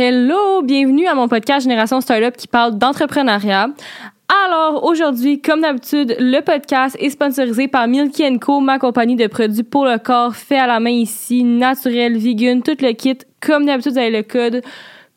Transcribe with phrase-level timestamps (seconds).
[0.00, 3.66] Hello, bienvenue à mon podcast Génération Startup qui parle d'entrepreneuriat.
[4.46, 9.64] Alors aujourd'hui, comme d'habitude, le podcast est sponsorisé par Milky Co, ma compagnie de produits
[9.64, 13.18] pour le corps fait à la main ici, naturel, vegan, tout le kit.
[13.40, 14.62] Comme d'habitude, vous avez le code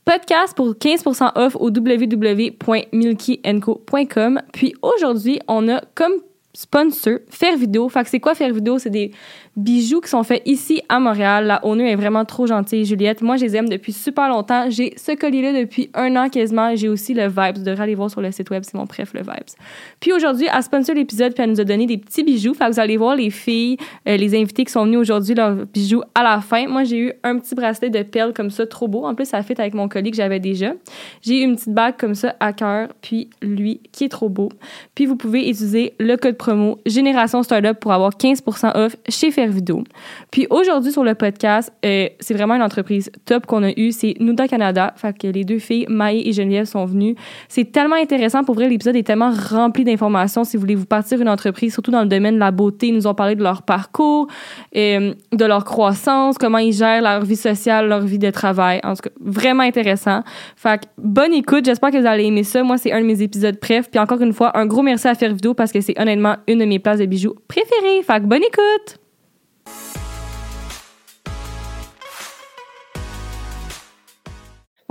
[0.03, 4.41] podcast pour 15% off au www.milkyandco.com.
[4.51, 6.13] Puis aujourd'hui, on a comme
[6.53, 7.89] sponsor Faire Vidéo.
[7.89, 8.79] Fait que c'est quoi Faire Vidéo?
[8.79, 9.11] C'est des
[9.55, 11.45] bijoux qui sont faits ici à Montréal.
[11.45, 13.21] La ONU est vraiment trop gentille, Juliette.
[13.21, 14.69] Moi, je les aime depuis super longtemps.
[14.69, 16.75] J'ai ce collier-là depuis un an quasiment.
[16.75, 17.63] J'ai aussi le Vibes.
[17.63, 19.55] Devrez aller voir sur le site web, c'est mon préf, le Vibes.
[19.99, 22.53] Puis aujourd'hui, elle sponsor l'épisode, puis elle nous a donné des petits bijoux.
[22.53, 25.65] Fait que vous allez voir les filles, euh, les invités qui sont venus aujourd'hui, leurs
[25.65, 26.67] bijoux à la fin.
[26.67, 29.05] Moi, j'ai eu un petit bracelet de perles comme ça, trop beau.
[29.05, 30.73] En plus, ça fit avec mon collier que j'avais déjà.
[31.21, 34.49] J'ai eu une petite bague comme ça à cœur, puis lui qui est trop beau.
[34.95, 39.83] Puis vous pouvez utiliser le code promo Génération Startup pour avoir 15% off chez vidéo.
[40.31, 44.15] Puis aujourd'hui sur le podcast, euh, c'est vraiment une entreprise top qu'on a eue, c'est
[44.19, 44.91] Nuda Canada.
[44.95, 47.15] Fait que les deux filles, Maï et Geneviève, sont venues.
[47.47, 51.21] C'est tellement intéressant pour vrai, l'épisode est tellement rempli d'informations si vous voulez vous partir
[51.21, 52.87] une entreprise, surtout dans le domaine de la beauté.
[52.87, 54.27] Ils nous ont parlé de leur parcours,
[54.75, 58.79] euh, de leur croissance, comment ils gèrent leur vie sociale, leur vie de travail.
[58.83, 60.23] En tout cas, vraiment intéressant.
[60.55, 62.63] Fait que bonne écoute, j'espère que vous allez aimer ça.
[62.63, 63.89] Moi, c'est un de mes épisodes bref.
[63.91, 66.59] Puis encore une fois, un gros merci à faire vidéo parce que c'est honnêtement une
[66.59, 68.03] de mes places de bijoux préférées.
[68.03, 68.97] Fait que bonne écoute!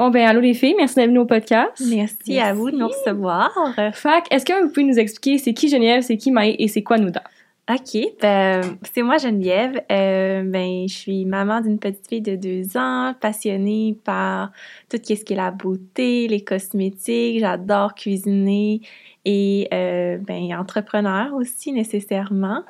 [0.01, 1.83] Bon, ben, allô les filles, merci d'être venues au podcast.
[1.91, 3.51] Merci, à vous de nous recevoir.
[3.93, 6.83] Fac, est-ce que vous pouvez nous expliquer c'est qui Geneviève, c'est qui Maï et c'est
[6.83, 7.23] quoi Nouda?
[7.71, 9.81] OK, ben, c'est moi Geneviève.
[9.93, 14.53] Euh, ben, je suis maman d'une petite fille de deux ans, passionnée par
[14.89, 17.39] tout ce qui est la beauté, les cosmétiques.
[17.41, 18.81] J'adore cuisiner
[19.25, 22.63] et euh, ben, entrepreneur aussi nécessairement.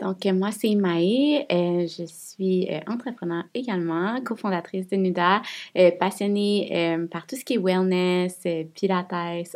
[0.00, 1.46] Donc, euh, moi, c'est Maë.
[1.52, 5.42] Euh, je suis euh, entrepreneur également, cofondatrice de Nuda,
[5.98, 8.40] passionnée par tout ce qui est wellness,
[8.74, 9.12] pilates,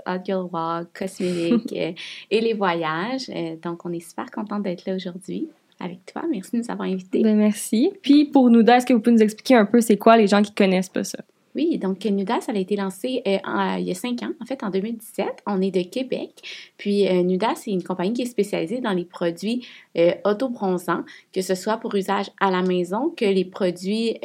[0.06, 1.72] hot girl walk, cosmétique
[2.30, 3.30] et les voyages.
[3.62, 5.48] donc, on est super contente d'être là aujourd'hui
[5.80, 6.23] avec toi.
[6.30, 7.23] Merci de nous avoir invités.
[7.23, 7.92] Ben, merci.
[8.02, 10.42] Puis, pour Nuda, est-ce que vous pouvez nous expliquer un peu c'est quoi les gens
[10.42, 11.18] qui connaissent pas ça?
[11.55, 13.39] Oui, donc Nuda, ça a été lancé euh,
[13.79, 15.45] il y a cinq ans, en fait en 2017.
[15.47, 16.42] On est de Québec.
[16.77, 19.65] Puis euh, c'est une compagnie qui est spécialisée dans les produits
[19.97, 24.19] euh, autobronzants, que ce soit pour usage à la maison que les produits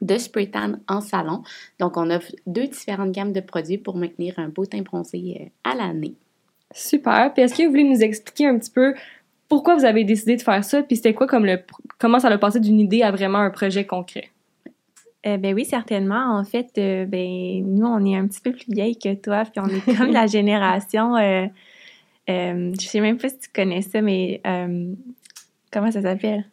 [0.00, 1.42] de spray tan en salon.
[1.80, 5.74] Donc on offre deux différentes gammes de produits pour maintenir un beau teint bronzé à
[5.74, 6.14] l'année.
[6.72, 7.32] Super.
[7.32, 8.94] Puis est-ce que vous voulez nous expliquer un petit peu
[9.48, 11.58] pourquoi vous avez décidé de faire ça, puis c'était quoi comme le
[11.98, 14.30] comment ça a passé d'une idée à vraiment un projet concret?
[15.26, 16.38] Euh, ben oui, certainement.
[16.38, 19.60] En fait, euh, ben nous, on est un petit peu plus vieilles que toi, puis
[19.60, 21.16] on est comme la génération.
[21.16, 21.46] Euh,
[22.28, 24.40] je sais même pas si tu connais ça, mais
[25.72, 26.44] comment ça s'appelle?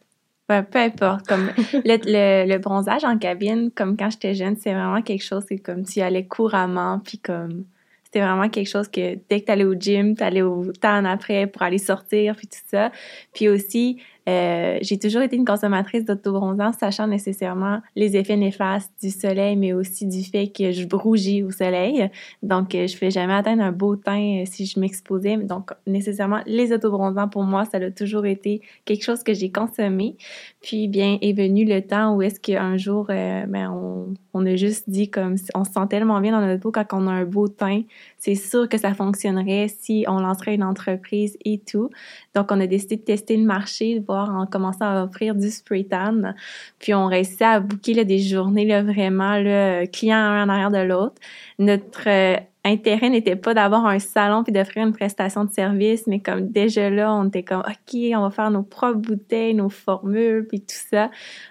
[0.47, 1.27] peu importe.
[1.27, 5.45] Comme le, le, bronzage en cabine, comme quand j'étais jeune, c'est vraiment quelque chose.
[5.47, 7.63] C'est comme tu y allais couramment, puis comme
[8.11, 11.05] c'était vraiment quelque chose que dès que tu allais au gym, tu allais au temps
[11.05, 12.91] après pour aller sortir, puis tout ça.
[13.33, 19.09] Puis aussi, euh, j'ai toujours été une consommatrice d'autobronzant, sachant nécessairement les effets néfastes du
[19.09, 22.09] soleil, mais aussi du fait que je rougis au soleil.
[22.43, 25.37] Donc, euh, je ne fais jamais atteindre un beau teint euh, si je m'exposais.
[25.37, 30.15] Donc, nécessairement, les autobronzants, pour moi, ça a toujours été quelque chose que j'ai consommé.
[30.61, 34.89] Puis, bien, est venu le temps où est-ce qu'un jour, ben, on, on a juste
[34.89, 37.47] dit comme on se sent tellement bien dans notre peau quand on a un beau
[37.47, 37.81] teint.
[38.21, 41.89] C'est sûr que ça fonctionnerait si on lancerait une entreprise et tout.
[42.35, 45.49] Donc, on a décidé de tester le marché, de voir en commençant à offrir du
[45.49, 46.35] spray tan.
[46.77, 50.69] Puis, on réussit à booker là, des journées là, vraiment là, client un en arrière
[50.69, 51.15] de l'autre.
[51.57, 56.19] Notre euh, intérêt n'était pas d'avoir un salon puis d'offrir une prestation de service, mais
[56.19, 60.45] comme déjà là, on était comme OK, on va faire nos propres bouteilles, nos formules,
[60.47, 61.09] puis tout ça.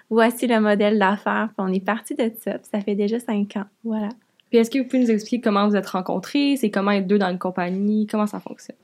[0.09, 1.49] Voici le modèle d'affaires.
[1.49, 2.59] Puis on est parti de ça.
[2.59, 3.65] Puis ça fait déjà cinq ans.
[3.83, 4.07] Voilà.
[4.51, 6.57] Puis est-ce que vous pouvez nous expliquer comment vous êtes rencontrés?
[6.57, 8.05] C'est comment être deux dans une compagnie?
[8.05, 8.75] Comment ça fonctionne?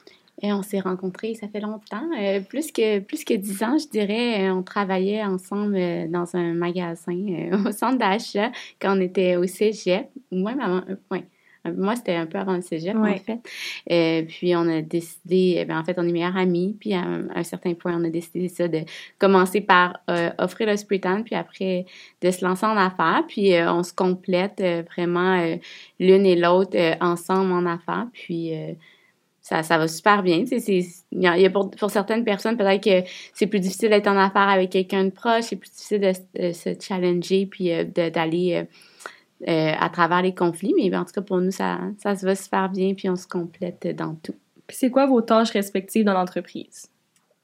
[0.42, 3.90] Et on s'est rencontrés, ça fait longtemps, euh, plus que plus que dix ans, je
[3.90, 4.48] dirais.
[4.48, 7.12] Euh, on travaillait ensemble euh, dans un magasin
[7.66, 11.26] au centre d'achat quand on était au cégep, ou même avant, ouais,
[11.76, 14.26] moi, c'était un peu avant le cégep, en fait.
[14.28, 16.76] puis, on a décidé, ben, en fait, on est meilleurs amis.
[16.80, 18.82] Puis, à un, certain point, on a décidé ça de
[19.20, 20.00] commencer par
[20.38, 21.86] offrir le spray tan, puis après,
[22.22, 23.24] de se lancer en affaires.
[23.28, 24.64] Puis, on se complète
[24.96, 25.58] vraiment
[26.00, 28.08] l'une et l'autre ensemble en affaires.
[28.14, 28.54] Puis,
[29.48, 30.44] ça, ça va super bien.
[30.52, 30.86] Il
[31.22, 34.72] y a, pour, pour, certaines personnes, peut-être que c'est plus difficile d'être en affaire avec
[34.72, 38.64] quelqu'un de proche, c'est plus difficile de, se challenger puis euh, d'aller euh,
[39.48, 40.74] euh, à travers les conflits.
[40.76, 43.28] Mais en tout cas, pour nous, ça, ça se va super bien puis on se
[43.28, 44.36] complète dans tout.
[44.66, 46.90] Puis c'est quoi vos tâches respectives dans l'entreprise?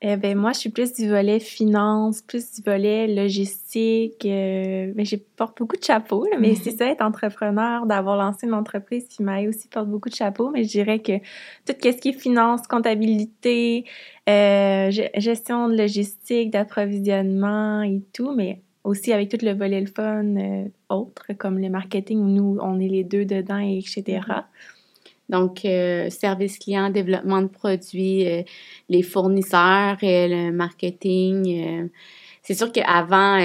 [0.06, 4.26] Eh ben moi, je suis plus du volet finance, plus du volet logistique.
[4.26, 8.46] Euh, mais j'ai porte beaucoup de chapeaux, là, mais c'est ça, être entrepreneur, d'avoir lancé
[8.46, 10.50] une entreprise qui m'a aussi porte beaucoup de chapeaux.
[10.50, 11.20] Mais je dirais que
[11.66, 13.86] tout ce qui est finance, comptabilité,
[14.28, 20.36] euh, gestion de logistique, d'approvisionnement et tout, mais aussi avec tout le volet le fun
[20.36, 24.22] euh, autre, comme le marketing où nous, on est les deux dedans, et etc.
[25.30, 28.44] Donc, euh, service client, développement de produits, euh,
[28.90, 31.90] les fournisseurs, et le marketing.
[32.44, 33.40] C'est sûr qu'avant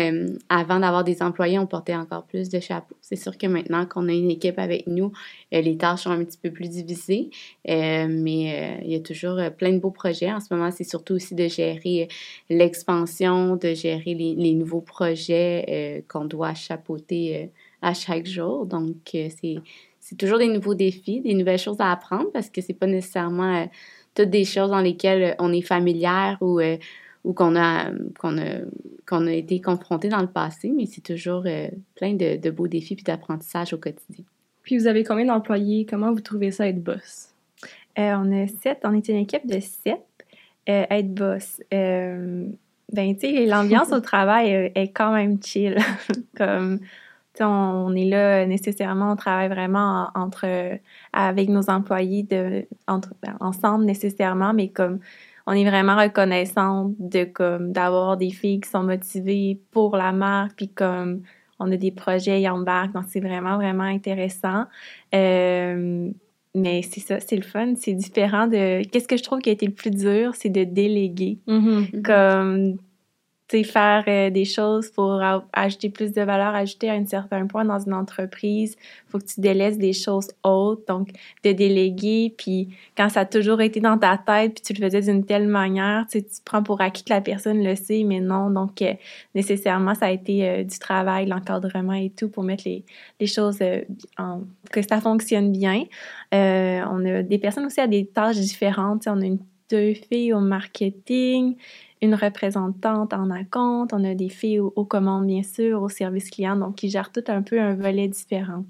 [0.48, 2.96] avant d'avoir des employés, on portait encore plus de chapeaux.
[3.00, 5.12] C'est sûr que maintenant qu'on a une équipe avec nous,
[5.52, 7.30] les tâches sont un petit peu plus divisées.
[7.66, 10.32] mais il y a toujours plein de beaux projets.
[10.32, 12.08] En ce moment, c'est surtout aussi de gérer
[12.50, 17.50] l'expansion, de gérer les, nouveaux projets qu'on doit chapeauter
[17.80, 18.66] à chaque jour.
[18.66, 19.62] Donc, c'est
[20.08, 23.54] c'est toujours des nouveaux défis, des nouvelles choses à apprendre parce que c'est pas nécessairement
[23.54, 23.66] euh,
[24.14, 26.78] toutes des choses dans lesquelles euh, on est familière ou, euh,
[27.24, 28.60] ou qu'on a, qu'on a,
[29.06, 31.44] qu'on a été confronté dans le passé, mais c'est toujours
[31.94, 34.24] plein de, beaux défis puis d'apprentissage au quotidien.
[34.62, 35.86] Puis vous avez combien d'employés?
[35.88, 37.34] Comment vous trouvez ça être boss?
[37.96, 40.04] on a sept, on est une équipe de sept.
[40.66, 41.60] être boss.
[41.70, 42.56] ben,
[42.92, 45.76] tu sais, l'ambiance au travail est quand même chill.
[46.36, 46.80] Comme
[47.40, 50.46] on, est là nécessairement, on travaille vraiment entre
[51.12, 55.00] avec nos employés de entre, ben, ensemble nécessairement, mais comme
[55.48, 60.56] on est vraiment reconnaissant de comme d'avoir des filles qui sont motivées pour la marque,
[60.56, 61.22] puis comme
[61.58, 64.66] on a des projets, ils embarquent, donc c'est vraiment vraiment intéressant.
[65.14, 66.10] Euh,
[66.54, 68.86] mais c'est ça, c'est le fun, c'est différent de.
[68.88, 71.38] Qu'est-ce que je trouve qui a été le plus dur, c'est de déléguer.
[71.48, 72.02] Mm-hmm.
[72.02, 72.76] Comme
[73.56, 75.22] faire euh, des choses pour
[75.52, 78.76] ajouter plus de valeur ajoutée à un certain point dans une entreprise,
[79.08, 81.08] faut que tu délaisses des choses autres, donc
[81.44, 85.00] de déléguer, puis quand ça a toujours été dans ta tête, puis tu le faisais
[85.00, 88.82] d'une telle manière, tu, prends pour acquis que la personne le sait, mais non, donc
[88.82, 88.92] euh,
[89.34, 92.84] nécessairement, ça a été euh, du travail, l'encadrement et tout pour mettre les,
[93.18, 93.58] les choses
[94.18, 95.84] en, que ça fonctionne bien.
[96.32, 100.40] on a des personnes aussi à des tâches différentes, on a une deux filles au
[100.40, 101.56] marketing,
[102.02, 106.56] une représentante en compte, on a des filles aux, commandes, bien sûr, au service client,
[106.56, 108.64] donc qui gèrent tout un peu un volet différent.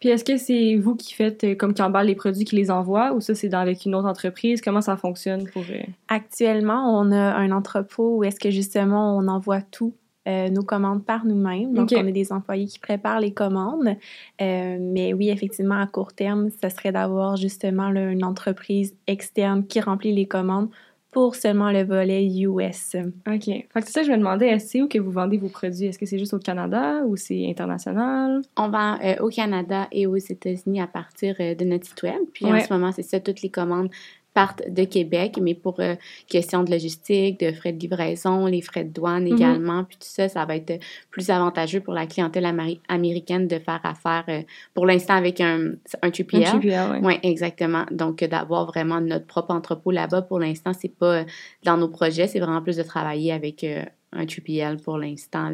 [0.00, 2.72] Puis est-ce que c'est vous qui faites, euh, comme qui emballe les produits, qui les
[2.72, 4.60] envoie, ou ça, c'est avec une autre entreprise?
[4.60, 5.62] Comment ça fonctionne pour...
[5.70, 5.82] Euh?
[6.08, 9.94] Actuellement, on a un entrepôt où est-ce que, justement, on envoie tout
[10.26, 11.72] euh, nos commandes par nous-mêmes.
[11.72, 13.96] Donc, on a des employés qui préparent les commandes.
[14.40, 20.12] mais oui, effectivement, à court terme, ça serait d'avoir justement une entreprise externe qui remplit
[20.12, 20.68] les commandes
[21.12, 22.96] pour seulement le volet US.
[23.28, 23.44] OK.
[23.44, 25.86] Fait que c'est ça que je me demandais, est-ce où que vous vendez vos produits?
[25.86, 28.40] Est-ce que c'est juste au Canada ou c'est international?
[28.56, 32.18] On vend euh, au Canada et aux États-Unis à partir euh, de notre site web.
[32.32, 33.90] Puis en ce moment, c'est ça, toutes les commandes
[34.34, 35.94] partent de Québec, mais pour euh,
[36.26, 39.34] question de logistique, de frais de livraison, les frais de douane mhm.
[39.34, 40.80] également, puis tout ça, ça va être
[41.10, 42.46] plus avantageux pour la clientèle
[42.88, 44.42] américaine de faire affaire euh,
[44.74, 46.60] pour l'instant avec un, un 3PL.
[46.62, 47.04] oui.
[47.04, 47.84] Ouais, exactement.
[47.90, 51.24] Donc, d'avoir vraiment notre propre entrepôt là-bas, pour l'instant, c'est pas
[51.64, 53.82] dans nos projets, c'est vraiment plus de travailler avec euh,
[54.12, 55.52] un 3PL pour l'instant,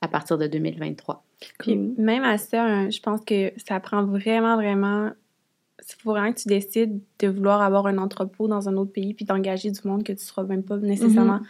[0.00, 1.24] à partir de 2023.
[1.58, 5.10] Puis même à ça, je pense que ça prend vraiment, vraiment
[5.88, 9.14] il faut vraiment que tu décides de vouloir avoir un entrepôt dans un autre pays
[9.14, 11.46] puis d'engager du monde que tu ne seras même pas nécessairement mhm.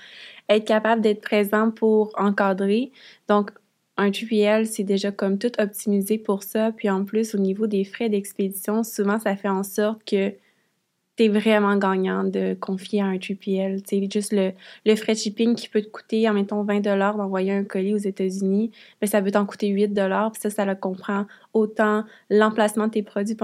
[0.48, 2.92] être capable d'être présent pour encadrer.
[3.28, 3.52] Donc,
[3.96, 6.72] un 3PL, c'est déjà comme tout optimisé pour ça.
[6.72, 10.34] Puis en plus, au niveau des frais d'expédition, souvent, ça fait en sorte que
[11.16, 13.82] t'es vraiment gagnant de confier à un 3PL.
[13.86, 14.52] C'est juste le,
[14.84, 18.72] le frais de shipping qui peut te coûter, mettons, 20 d'envoyer un colis aux États-Unis,
[19.00, 23.02] mais ça peut t'en coûter 8 puis ça, ça le comprend autant l'emplacement de tes
[23.02, 23.36] produits,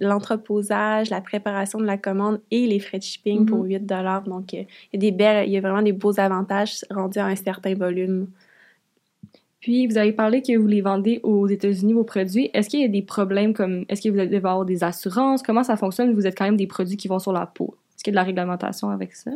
[0.00, 4.28] l'entreposage, la préparation de la commande et les frais de shipping pour 8 mm-hmm.
[4.28, 7.26] Donc, il y a des belles, il y a vraiment des beaux avantages rendus à
[7.26, 8.28] un certain volume.
[9.62, 12.50] Puis, vous avez parlé que vous les vendez aux États-Unis, vos produits.
[12.52, 15.42] Est-ce qu'il y a des problèmes comme, est-ce que vous devez avoir des assurances?
[15.42, 16.12] Comment ça fonctionne?
[16.14, 17.76] Vous êtes quand même des produits qui vont sur la peau.
[18.08, 19.30] A de la réglementation avec ça?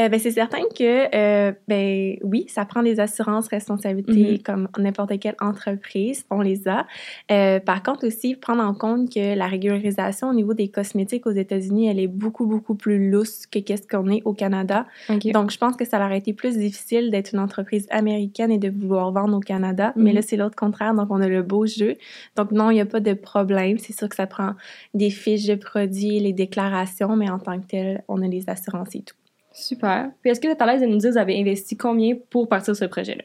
[0.00, 4.42] Euh, ben, c'est certain que, euh, ben, oui, ça prend des assurances responsabilités mm-hmm.
[4.42, 6.24] comme n'importe quelle entreprise.
[6.30, 6.86] On les a.
[7.30, 11.32] Euh, par contre, aussi, prendre en compte que la régularisation au niveau des cosmétiques aux
[11.32, 14.86] États-Unis, elle est beaucoup, beaucoup plus lousse que qu'est-ce qu'on est au Canada.
[15.08, 18.70] Donc, je pense que ça aurait été plus difficile d'être une entreprise américaine et de
[18.70, 19.92] vouloir vendre au Canada.
[19.96, 20.24] Mais là, mm-hmm.
[20.26, 20.94] c'est l'autre contraire.
[20.94, 21.96] Donc, on a le beau jeu.
[22.36, 23.78] Donc, non, il n'y a pas de problème.
[23.78, 24.52] C'est sûr que ça prend
[24.94, 28.94] des fiches de produits, les déclarations, mais en tant que tel, on a les assurances
[28.94, 29.16] et tout.
[29.52, 30.10] Super.
[30.20, 32.48] Puis est-ce que tu es à l'aise de nous dire, vous avez investi combien pour
[32.48, 33.22] partir ce projet-là?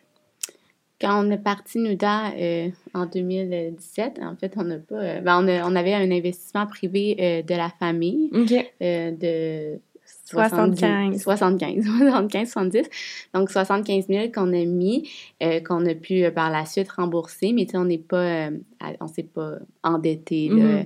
[0.99, 4.95] Quand on est parti Nuda euh, en 2017, en fait, on n'a pas.
[4.95, 9.79] Euh, ben, on, avait un investissement privé euh, de la famille de
[10.25, 11.21] 75.
[11.21, 12.89] 75, 75, 70.
[13.33, 15.09] Donc, 75 000 qu'on a mis,
[15.43, 18.51] euh, qu'on a pu euh, par la suite rembourser, mais on n'est pas, euh,
[18.99, 20.85] on s'est pas endetté Mhm.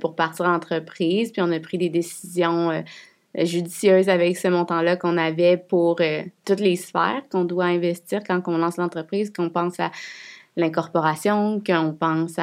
[0.00, 1.32] pour partir en entreprise.
[1.32, 2.82] Puis, on a pris des décisions
[3.34, 6.00] judicieuses avec ce montant-là qu'on avait pour
[6.44, 9.90] toutes les sphères qu'on doit investir quand on lance l'entreprise, qu'on pense à
[10.58, 12.34] l'incorporation, qu'on pense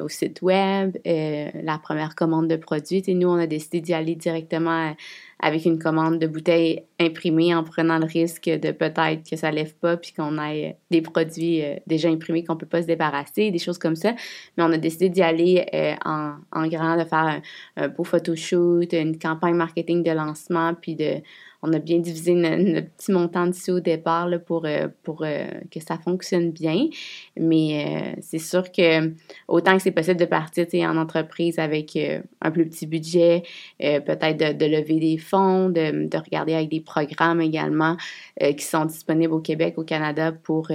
[0.00, 3.04] au site web, euh, la première commande de produits.
[3.04, 4.92] Sais, nous, on a décidé d'y aller directement euh,
[5.38, 9.74] avec une commande de bouteilles imprimées en prenant le risque de peut-être que ça lève
[9.74, 13.58] pas puis qu'on ait des produits euh, déjà imprimés qu'on peut pas se débarrasser, des
[13.58, 14.14] choses comme ça.
[14.56, 15.66] Mais on a décidé d'y aller
[16.06, 17.42] en, en grand, de faire un,
[17.76, 21.20] un beau photoshoot, une campagne marketing de lancement, puis de
[21.62, 25.22] on a bien divisé no- notre, petit montant sous au départ là, pour, euh, pour
[25.22, 26.88] euh, que ça fonctionne bien.
[27.36, 29.12] Mais euh, c'est sûr que
[29.48, 31.98] autant que c'est possible de partir en entreprise avec
[32.40, 33.42] un plus petit budget,
[33.78, 37.96] peut-être de, lever des fonds, de, de regarder avec des programmes également
[38.40, 40.68] qui sont disponibles au Québec, au Canada pour,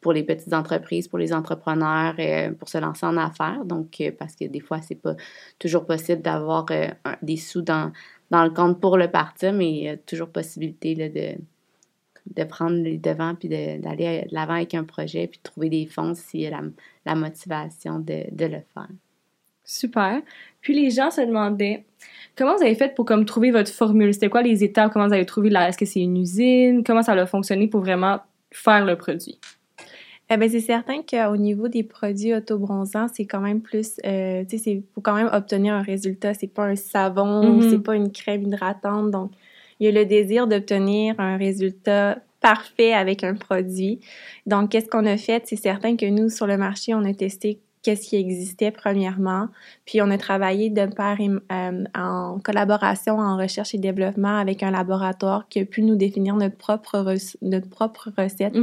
[0.00, 2.14] pour les petites entreprises, pour les entrepreneurs,
[2.58, 3.64] pour se lancer en affaires.
[3.64, 5.14] Donc, parce que des fois, c'est pas
[5.58, 6.66] toujours possible d'avoir
[7.22, 7.92] des sous dans,
[8.30, 11.36] dans le compte pour le partir, mais il y a toujours possibilité là, de,
[12.34, 15.86] de prendre les devants puis d'aller de l'avant avec un projet puis de trouver des
[15.86, 16.62] fonds s'il y a la,
[17.04, 18.88] la motivation de, de le faire.
[19.64, 20.22] Super.
[20.60, 21.84] Puis les gens se demandaient
[22.36, 24.14] comment vous avez fait pour comme trouver votre formule?
[24.14, 24.92] C'était quoi les étapes?
[24.92, 26.84] Comment vous avez trouvé la Est-ce que c'est une usine?
[26.84, 28.20] Comment ça a fonctionné pour vraiment
[28.52, 29.40] faire le produit?
[30.28, 34.58] Eh ben, c'est certain qu'au niveau des produits autobronzants, c'est quand même plus, euh, tu
[34.58, 36.34] sais, il faut quand même obtenir un résultat.
[36.34, 37.70] C'est pas un savon, Mhm.
[37.70, 39.10] c'est pas une crème hydratante.
[39.12, 39.30] Donc,
[39.78, 44.00] il y a le désir d'obtenir un résultat parfait avec un produit.
[44.46, 45.42] Donc, qu'est-ce qu'on a fait?
[45.46, 49.46] C'est certain que nous, sur le marché, on a testé qu'est-ce qui existait premièrement,
[49.84, 54.72] puis on a travaillé de pair euh, en collaboration en recherche et développement avec un
[54.72, 58.56] laboratoire qui a pu nous définir notre propre, notre propre recette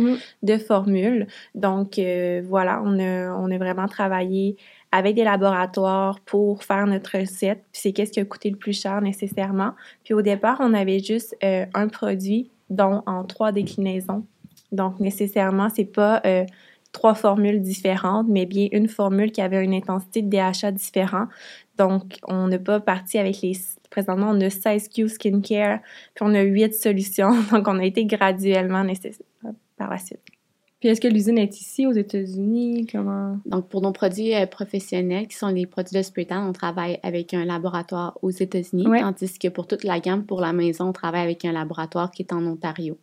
[0.44, 1.28] de formules.
[1.56, 4.58] Donc, euh, voilà, on a, on a vraiment travaillé
[4.92, 7.64] avec des laboratoires pour faire notre recette.
[7.72, 9.72] Puis c'est qu'est-ce qui a coûté le plus cher nécessairement.
[10.04, 14.26] Puis au départ, on avait juste euh, un produit, dont en trois déclinaisons.
[14.74, 16.22] Donc, nécessairement, c'est pas
[16.94, 21.26] trois formules différentes, mais bien une formule qui avait une intensité de DHA différent.
[21.78, 23.54] Donc, on n'a pas parti avec les...
[23.90, 25.80] Présentement, on a 16 Q Skincare,
[26.16, 27.32] puis on a 8 solutions.
[27.52, 29.26] Donc, on a été graduellement nécessaire
[29.78, 30.20] par la suite.
[30.80, 32.88] Puis est-ce que l'usine est ici aux États-Unis?
[32.92, 33.38] Comment?
[33.46, 37.34] Donc, pour nos produits euh, professionnels, qui sont les produits de Spraytan, on travaille avec
[37.34, 39.00] un laboratoire aux États-Unis, Ouais.
[39.02, 42.24] tandis que pour toute la gamme, pour la maison, on travaille avec un laboratoire qui
[42.24, 42.98] est en Ontario.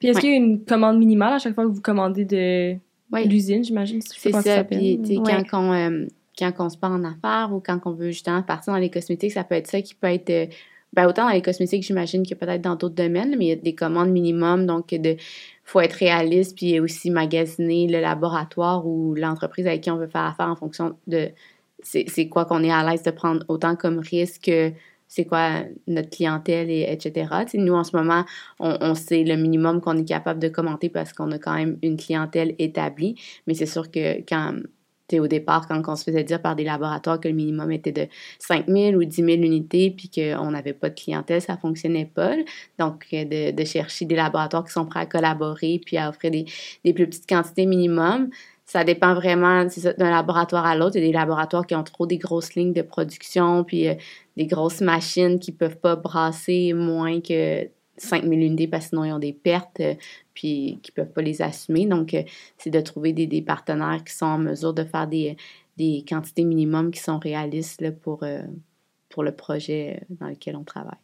[0.00, 0.20] Puis est-ce Ouais.
[0.20, 2.76] qu'il y a une commande minimale à chaque fois que vous commandez de
[3.14, 4.64] Oui, l'usine, j'imagine c'est ça.
[4.64, 5.44] Puis, Ouais.
[5.50, 6.06] quand, on, euh,
[6.38, 9.32] quand on se part en affaires ou quand on veut justement partir dans les cosmétiques,
[9.32, 10.30] ça peut être ça qui peut être.
[10.30, 10.46] euh,
[10.92, 13.56] ben, autant dans les cosmétiques, j'imagine que peut-être dans d'autres domaines, mais il y a
[13.56, 15.16] des commandes minimum, donc de
[15.64, 20.22] faut être réaliste, puis aussi magasiner le laboratoire ou l'entreprise avec qui on veut faire
[20.22, 21.30] affaire en fonction de
[21.82, 24.72] c'est c'est quoi qu'on est à l'aise de prendre autant comme risque, que
[25.08, 27.28] c'est quoi notre clientèle, et, etc.
[27.54, 28.24] Nous, en ce moment,
[28.58, 31.96] on, sait le minimum qu'on est capable de commenter parce qu'on a quand même une
[31.96, 34.54] clientèle établie, mais c'est sûr que quand
[35.18, 38.06] au départ, quand on se faisait dire par des laboratoires que le minimum était de
[38.38, 42.34] 5 000 ou 10 000 unités, puis qu'on n'avait pas de clientèle, ça fonctionnait pas.
[42.78, 46.44] Donc, euh, de, chercher des laboratoires qui sont prêts à collaborer, puis à offrir des,
[46.92, 48.30] plus petites quantités minimum,
[48.66, 49.66] ça dépend vraiment
[49.98, 50.96] d'un laboratoire à l'autre.
[50.96, 53.94] Il y a des laboratoires qui ont trop des grosses lignes de production, puis euh,
[54.36, 59.12] des grosses machines qui peuvent pas brasser moins que 5000 unités parce que sinon ils
[59.12, 59.94] ont des pertes, euh,
[60.34, 61.86] puis qui peuvent pas les assumer.
[61.86, 62.22] Donc, euh,
[62.58, 65.36] c'est de trouver des, partenaires qui sont en mesure de faire des,
[65.76, 68.42] des quantités minimum qui sont réalistes euh,
[69.08, 70.98] pour le projet dans lequel on travaille.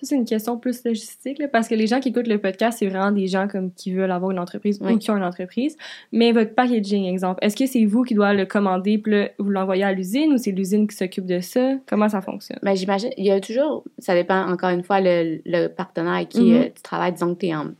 [0.00, 2.78] Ça, c'est une question plus logistique, là, parce que les gens qui écoutent le podcast,
[2.78, 4.92] c'est vraiment des gens comme qui veulent avoir une entreprise Oui.
[4.92, 5.76] ou qui ont une entreprise.
[6.12, 9.50] Mais votre packaging, exemple, est-ce que c'est vous qui doit le commander puis là, vous
[9.50, 11.74] l'envoyez à l'usine ou c'est l'usine qui s'occupe de ça?
[11.88, 12.60] Comment ça fonctionne?
[12.62, 16.28] Ben, j'imagine, il y a toujours, ça dépend encore une fois, le, le partenaire avec
[16.28, 17.12] qui euh, tu travailles.
[17.14, 17.72] Disons que tu es en,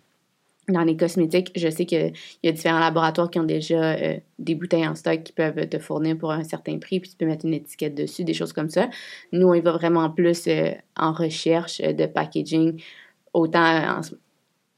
[0.68, 4.54] dans les cosmétiques, je sais qu'il y a différents laboratoires qui ont déjà euh, des
[4.54, 7.44] bouteilles en stock qui peuvent te fournir pour un certain prix, puis tu peux mettre
[7.46, 8.88] une étiquette dessus, des choses comme ça.
[9.32, 12.82] Nous, on y va vraiment plus euh, en recherche euh, de packaging,
[13.32, 14.00] autant en-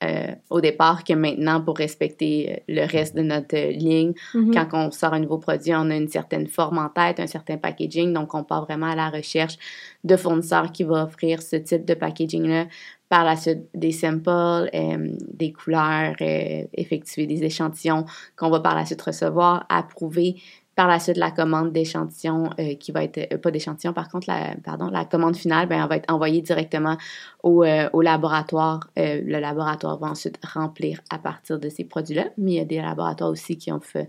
[0.03, 4.15] euh, au départ que maintenant pour respecter le reste de notre ligne.
[4.35, 4.55] Mhm.
[4.55, 7.59] Quand on sort un nouveau produit, on a une certaine forme en tête, un certain
[7.59, 8.15] packaging.
[8.15, 9.59] Donc, on part vraiment à la recherche
[10.03, 12.67] de fournisseurs qui vont offrir ce type de packaging-là.
[13.11, 18.75] Par la suite, des samples, euh, des couleurs, euh, effectuer des échantillons qu'on va par
[18.75, 20.37] la suite recevoir, approuver,
[20.81, 24.31] par la suite, la commande d'échantillon euh, qui va être, euh, pas d'échantillon, par contre,
[24.31, 26.97] la, pardon, la commande finale, ben, elle va être envoyée directement
[27.43, 28.89] au, euh, au laboratoire.
[28.97, 32.29] le laboratoire va ensuite remplir à partir de ces produits-là.
[32.39, 34.09] Mais il y a des laboratoires aussi qui ont fait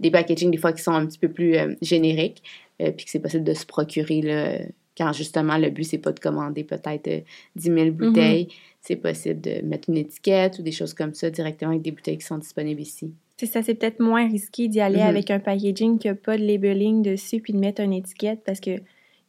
[0.00, 2.42] des packaging, des fois, qui sont un petit peu plus génériques,
[2.78, 4.58] puis que c'est possible de se procurer, là,
[4.98, 7.24] quand justement le but, c'est pas de commander peut-être
[7.56, 7.90] 10 000 mm-hmm.
[7.92, 8.48] bouteilles.
[8.80, 12.18] C'est possible de mettre une étiquette ou des choses comme ça directement avec des bouteilles
[12.18, 15.06] qui sont disponibles ici c'est ça, c'est peut-être moins risqué d'y aller mhm.
[15.06, 18.60] avec un packaging qui n'a pas de labeling dessus puis de mettre une étiquette parce
[18.60, 18.80] que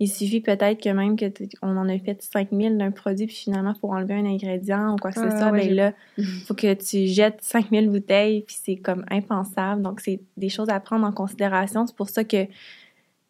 [0.02, 1.26] il suffit peut-être que même que
[1.62, 5.12] on en a fait 5000 d'un produit puis finalement pour enlever un ingrédient ou quoi
[5.12, 9.04] que ce soit, ben là, il faut que tu jettes 5000 bouteilles puis c'est comme
[9.12, 9.82] impensable.
[9.82, 11.86] Donc c'est des choses à prendre en considération.
[11.86, 12.48] C'est pour ça que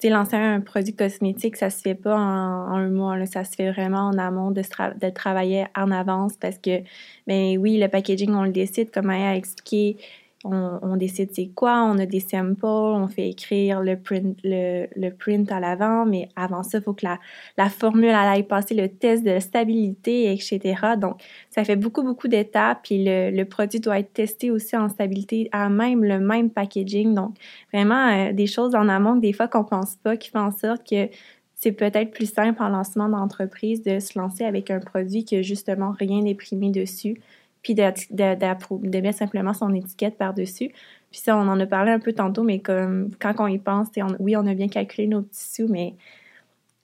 [0.07, 3.55] sais, lancer un produit cosmétique, ça se fait pas en, un mois, là, ça se
[3.55, 6.81] fait vraiment en amont de, de travailler en avance parce que,
[7.27, 9.97] ben oui, le packaging, on le décide, comme Maya a expliqué,
[10.45, 16.05] on, décide c'est quoi, on a des samples, on fait écrire le print, à l'avant,
[16.05, 17.19] mais avant ça, il faut que la,
[17.57, 20.59] la formule aille passer le test de stabilité, etc.
[20.97, 25.49] Donc, ça fait beaucoup, beaucoup d'étapes, puis le, produit doit être testé aussi en stabilité
[25.51, 27.13] à même le même packaging.
[27.13, 27.35] Donc,
[27.73, 30.51] vraiment, euh, des choses en amont que des fois qu'on pense pas, qui font en
[30.51, 31.09] sorte que
[31.55, 35.41] c'est peut-être plus simple en lancement d'entreprise de se lancer avec un produit qui a
[35.41, 37.19] justement rien imprimé dessus
[37.61, 40.69] puis de, mettre simplement son étiquette par-dessus.
[41.11, 43.87] Puis ça, on en a parlé un peu tantôt, mais comme quand on y pense,
[44.19, 45.95] oui, on a bien calculé nos petits sous, mais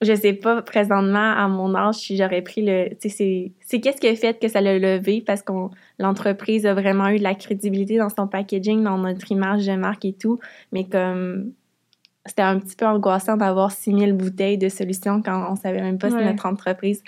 [0.01, 2.89] je sais pas présentement à mon âge si j'aurais pris le.
[2.99, 5.53] C'est qu'est-ce qui a fait que ça l'a levé parce que
[5.99, 10.05] l'entreprise a vraiment eu de la crédibilité dans son packaging, dans notre image de marque
[10.05, 10.39] et tout,
[10.71, 11.53] mais comme
[12.25, 16.09] c'était un petit peu angoissant d'avoir 6000 bouteilles de solutions quand on savait même pas
[16.09, 17.03] si notre entreprise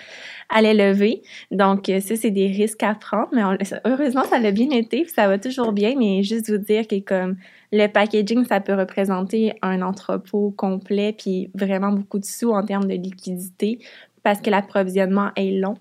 [0.48, 1.22] allait lever.
[1.50, 3.42] Donc, euh, ça, c'est des risques à prendre, mais
[3.84, 7.00] heureusement, ça l'a bien été, puis ça va toujours bien, mais juste vous dire que
[7.00, 7.36] comme
[7.72, 12.86] le packaging, ça peut représenter un entrepôt complet, puis vraiment beaucoup de sous en termes
[12.86, 13.80] de liquidité,
[14.22, 15.78] parce que l'approvisionnement est long.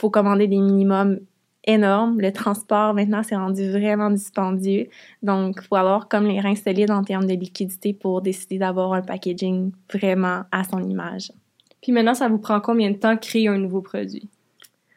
[0.00, 1.20] Faut commander des minimums
[1.64, 2.20] énorme.
[2.20, 4.88] Le transport, maintenant, c'est rendu vraiment dispendieux.
[5.22, 8.92] Donc, il faut avoir comme les reins solides en termes de liquidité pour décider d'avoir
[8.92, 11.32] un packaging vraiment à son image.
[11.80, 14.28] Puis maintenant, ça vous prend combien de temps créer un nouveau produit?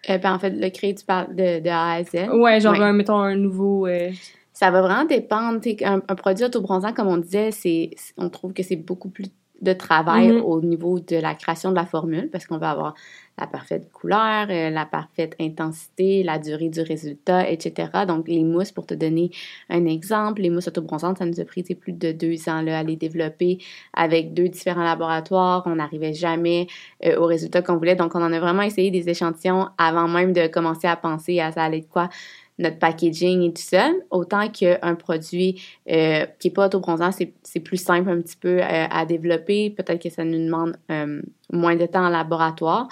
[0.10, 2.30] Euh, ben, en fait, le créer, tu parles de, A à Z.
[2.34, 3.88] Ouais, genre, mettons un nouveau.
[3.88, 4.12] Euh,
[4.54, 5.60] ça va vraiment dépendre.
[5.84, 9.26] Un, un produit autobronzant, comme on disait, c'est, on trouve que c'est beaucoup plus
[9.62, 10.42] de travail mm-hmm.
[10.42, 12.94] au niveau de la création de la formule parce qu'on va avoir
[13.38, 17.90] la parfaite couleur, euh, la parfaite intensité, la durée du résultat, etc.
[18.08, 19.32] Donc, les mousses, pour te donner
[19.70, 22.84] un exemple, les mousses autobronzantes, ça nous a pris plus de deux ans là, à
[22.84, 23.58] les développer
[23.94, 25.64] avec deux différents laboratoires.
[25.66, 26.68] On n'arrivait jamais
[27.06, 27.96] euh, au résultat qu'on voulait.
[27.96, 31.52] Donc, on en a vraiment essayé des échantillons avant même de commencer à penser à
[31.52, 32.10] ça allait de quoi
[32.58, 37.78] notre packaging et tout ça, autant qu'un produit euh, qui n'est pas autobronzant, c'est plus
[37.78, 39.70] simple un petit peu euh, à développer.
[39.70, 42.88] Peut-être que ça nous demande euh, moins de temps en laboratoire.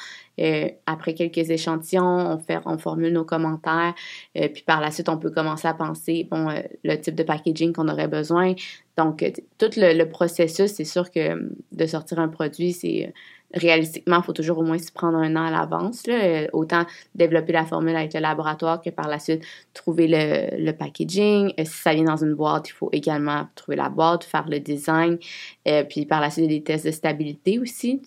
[0.86, 3.94] après quelques échantillons, on, fait, on formule nos commentaires,
[4.36, 6.50] puis par la suite, on peut commencer à penser bon,
[6.84, 8.54] le type de packaging qu'on aurait besoin.
[8.96, 9.26] Donc,
[9.58, 13.12] tout le processus, c'est sûr que de sortir un produit, c'est
[13.54, 16.04] réalistiquement, il faut toujours au moins s'y prendre un an à l'avance.
[16.08, 16.86] Euh, autant
[17.16, 21.54] développer la formule avec le laboratoire que par la suite trouver le, packaging.
[21.60, 24.60] Euh, si ça vient dans une boîte, il faut également trouver la boîte, faire le
[24.60, 25.18] design.
[25.68, 28.02] Euh, puis par la suite, des tests de stabilité aussi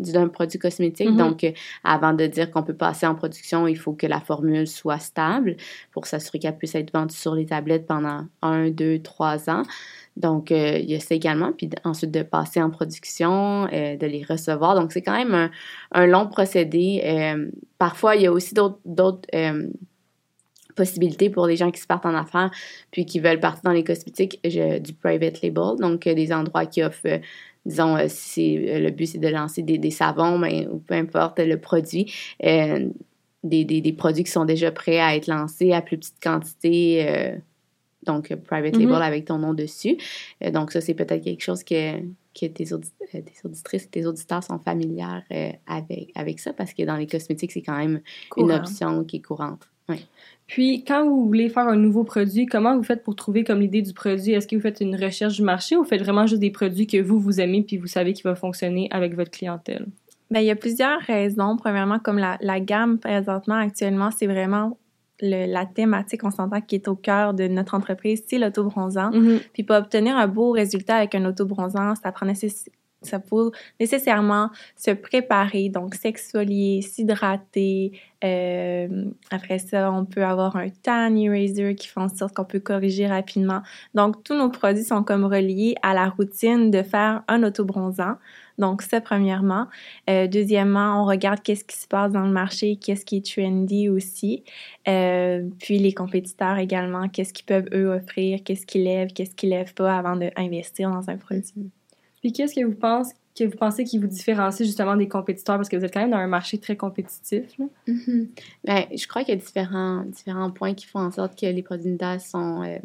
[0.00, 1.08] d'un produit cosmétique.
[1.08, 1.16] Mm-hmm.
[1.16, 1.52] Donc,
[1.84, 5.56] avant de dire qu'on peut passer en production, il faut que la formule soit stable
[5.92, 9.62] pour s'assurer qu'elle puisse être vendue sur les tablettes pendant un, deux, trois ans.
[10.16, 11.52] Donc, euh, il y a ça également.
[11.52, 14.74] Puis ensuite, de passer en production, euh, de les recevoir.
[14.74, 15.50] Donc, c'est quand même
[15.92, 17.02] un, long procédé.
[17.04, 19.28] Euh, parfois, il y a aussi d'autres
[20.82, 22.50] possibilités pour les gens qui se partent en affaires
[22.90, 25.76] puis qui veulent partir dans les cosmétiques du private label.
[25.78, 27.20] Donc, des endroits qui offrent
[27.66, 32.10] disons, si le but c'est de lancer des, savons, mais, ou peu importe le produit,
[32.42, 37.38] des, des, produits qui sont déjà prêts à être lancés à plus petite quantité
[38.04, 39.02] donc euh, private label mm-hmm.
[39.02, 39.96] avec ton nom dessus.
[40.42, 42.78] Euh, donc ça, c'est peut-être quelque chose que, que tes, euh,
[43.12, 45.22] tes, auditrices et tes auditeurs sont familières
[45.66, 48.00] avec, avec ça, parce que dans les cosmétiques, c'est quand même
[48.36, 49.68] une option qui est courante.
[50.46, 53.82] Puis, quand vous voulez faire un nouveau produit, comment vous faites pour trouver comme l'idée
[53.82, 54.32] du produit?
[54.32, 56.88] Est-ce que vous faites une recherche du marché ou vous faites vraiment juste des produits
[56.88, 59.86] que vous, vous aimez puis vous savez qui va fonctionner avec votre clientèle?
[60.30, 61.56] Bien, il y a plusieurs raisons.
[61.56, 64.76] Premièrement, comme la, la gamme présentement, actuellement, c'est vraiment
[65.22, 69.10] la thématique, on s'entend, qui est au cœur de notre entreprise, c'est l'autobronzant.
[69.10, 69.40] bronzant mm-hmm.
[69.52, 72.26] Puis pour obtenir un beau résultat avec un autobronzant, ça prend
[73.02, 77.92] ça faut nécessairement se préparer, donc s'exfolier, s'hydrater.
[78.22, 82.60] Euh, après ça, on peut avoir un tan eraser qui fait en sorte qu'on peut
[82.60, 83.62] corriger rapidement.
[83.94, 88.16] Donc, tous nos produits sont comme reliés à la routine de faire un autobronzant.
[88.58, 89.68] Donc, ça, premièrement.
[90.10, 93.88] Euh, deuxièmement, on regarde qu'est-ce qui se passe dans le marché, qu'est-ce qui est trendy
[93.88, 94.44] aussi.
[94.86, 99.50] Euh, puis, les compétiteurs également, qu'est-ce qu'ils peuvent, eux, offrir, qu'est-ce qu'ils lèvent, qu'est-ce qu'ils
[99.50, 101.70] lèvent pas avant d'investir dans un produit.
[102.20, 105.56] Puis qu'est-ce que vous pensez que vous pensez qui vous différencie justement des compétiteurs?
[105.56, 107.44] Parce que vous êtes quand même dans un marché très compétitif?
[107.88, 108.28] Mm-hmm.
[108.64, 111.62] Bien, je crois qu'il y a différents, différents points qui font en sorte que les
[111.62, 112.78] produits de sont, euh,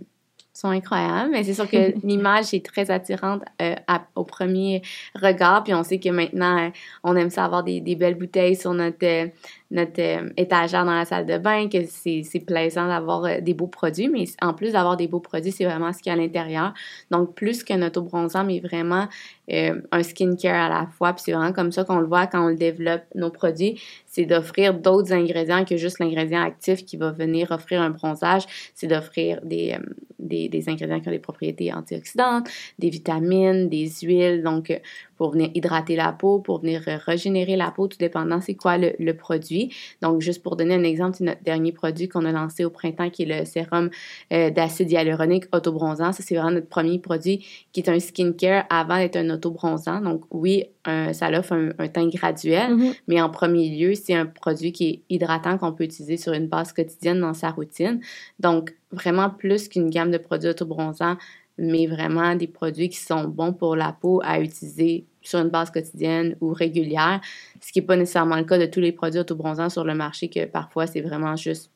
[0.54, 1.32] sont incroyables.
[1.32, 3.76] Mais c'est sûr que l'image est très attirante euh,
[4.16, 4.82] au premier
[5.16, 5.64] regard.
[5.64, 6.72] Puis on sait que maintenant,
[7.04, 9.30] on aime ça avoir des, des belles bouteilles sur notre,
[9.76, 13.68] notre euh, étagère dans la salle de bain, que c'est plaisant d'avoir euh, des beaux
[13.68, 16.22] produits, mais en plus d'avoir des beaux produits, c'est vraiment ce qu'il y a à
[16.22, 16.74] l'intérieur.
[17.12, 19.08] Donc, plus qu'un autobronzant, mais vraiment
[19.52, 21.14] euh, un skincare à la fois.
[21.14, 24.74] Puis c'est vraiment comme ça qu'on le voit quand on développe, nos produits, c'est d'offrir
[24.74, 28.44] d'autres ingrédients que juste l'ingrédient actif qui va venir offrir un bronzage.
[28.74, 29.78] C'est d'offrir des,
[30.20, 32.48] des, des, ingrédients qui ont des propriétés antioxydantes,
[32.80, 34.72] des vitamines, des huiles, donc
[35.18, 38.94] pour venir hydrater la peau, pour venir régénérer la peau, tout dépendant c'est quoi le,
[39.00, 39.74] le produit.
[40.02, 43.10] Donc, juste pour donner un exemple, c'est notre dernier produit qu'on a lancé au printemps
[43.10, 43.90] qui est le sérum
[44.34, 46.12] euh, d'acide hyaluronique autobronzant.
[46.12, 50.02] Ça, c'est vraiment notre premier produit qui est un skincare avant d'être un autobronzant.
[50.02, 52.94] Donc, oui, ça offre un, teint graduel, mm-hmm.
[53.08, 56.48] mais en premier lieu, c'est un produit qui est hydratant qu'on peut utiliser sur une
[56.48, 58.02] base quotidienne dans sa routine.
[58.40, 61.18] Donc, vraiment plus qu'une gamme de produits autobronzants,
[61.58, 65.72] mais vraiment des produits qui sont bons pour la peau à utiliser sur une base
[65.72, 67.22] quotidienne ou régulière,
[67.62, 70.30] ce qui n'est pas nécessairement le cas de tous les produits autobronzants sur le marché,
[70.30, 71.72] que parfois c'est vraiment juste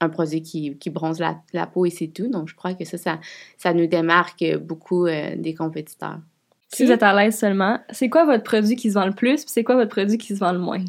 [0.00, 2.28] un produit qui, qui bronze la, la, peau et c'est tout.
[2.28, 3.18] Donc, je crois que ça, ça,
[3.56, 6.18] ça nous démarque beaucoup euh, des compétiteurs.
[6.72, 9.44] Si vous êtes à l'aise seulement, c'est quoi votre produit qui se vend le plus,
[9.46, 10.84] c'est quoi votre produit qui se vend le moins?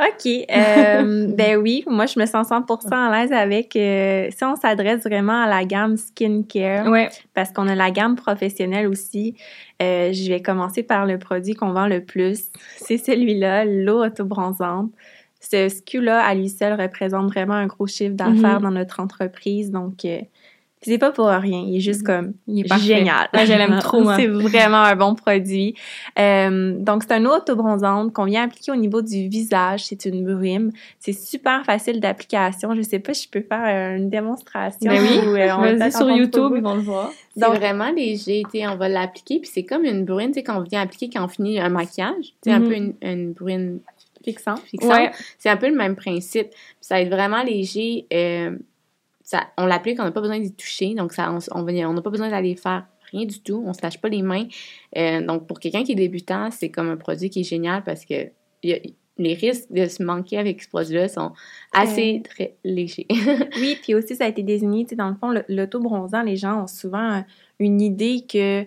[0.00, 0.26] OK.
[0.26, 3.76] Euh, ben oui, moi, je me sens 100% à l'aise avec...
[3.76, 7.08] Euh, si on s'adresse vraiment à la gamme skincare, ouais.
[7.32, 9.36] parce qu'on a la gamme professionnelle aussi,
[9.82, 12.46] euh, je vais commencer par le produit qu'on vend le plus.
[12.76, 14.90] C'est celui-là, l'eau autobronzante.
[15.40, 18.62] Ce SKU-là, à lui seul, représente vraiment un gros chiffre d'affaires mm-hmm.
[18.62, 19.70] dans notre entreprise.
[19.70, 20.06] Donc,
[20.84, 21.64] c'est pas pour rien.
[21.66, 22.06] Il est juste mm-hmm.
[22.06, 23.28] comme il est génial.
[23.34, 24.04] je l'aime trop.
[24.16, 25.74] c'est vraiment un bon produit.
[26.18, 29.86] Euh, donc, c'est un autobronzante qu'on vient appliquer au niveau du visage.
[29.86, 30.72] C'est une brume.
[30.98, 32.74] C'est super facile d'application.
[32.74, 34.90] Je sais pas si je peux faire une démonstration.
[34.90, 35.18] Ben oui.
[35.24, 37.10] on va sur YouTube, ils vont le voir.
[37.36, 38.42] C'est vraiment léger.
[38.54, 39.40] On va l'appliquer.
[39.40, 42.34] Puis c'est comme une brune qu'on vient appliquer quand on finit un maquillage.
[42.42, 42.68] C'est un mm-hmm.
[42.68, 43.80] peu une, une brune
[44.24, 44.60] fixante.
[44.60, 45.10] fixante.
[45.38, 46.48] C'est un peu le même principe.
[46.80, 48.06] ça va être vraiment léger.
[48.12, 48.56] Euh,
[49.56, 52.56] on l'applique, on n'a pas besoin d'y toucher, donc ça, on n'a pas besoin d'aller
[52.56, 54.46] faire rien du tout, on ne se lâche pas les mains.
[54.96, 58.04] Euh, donc, pour quelqu'un qui est débutant, c'est comme un produit qui est génial parce
[58.04, 58.30] que
[58.62, 61.32] les risques de se manquer avec ce produit-là sont
[61.72, 63.06] assez très légers.
[63.56, 66.64] oui, puis aussi, ça a été désigné, tu sais, dans le fond, l'auto-bronzant, les gens
[66.64, 67.24] ont souvent
[67.58, 68.64] une idée que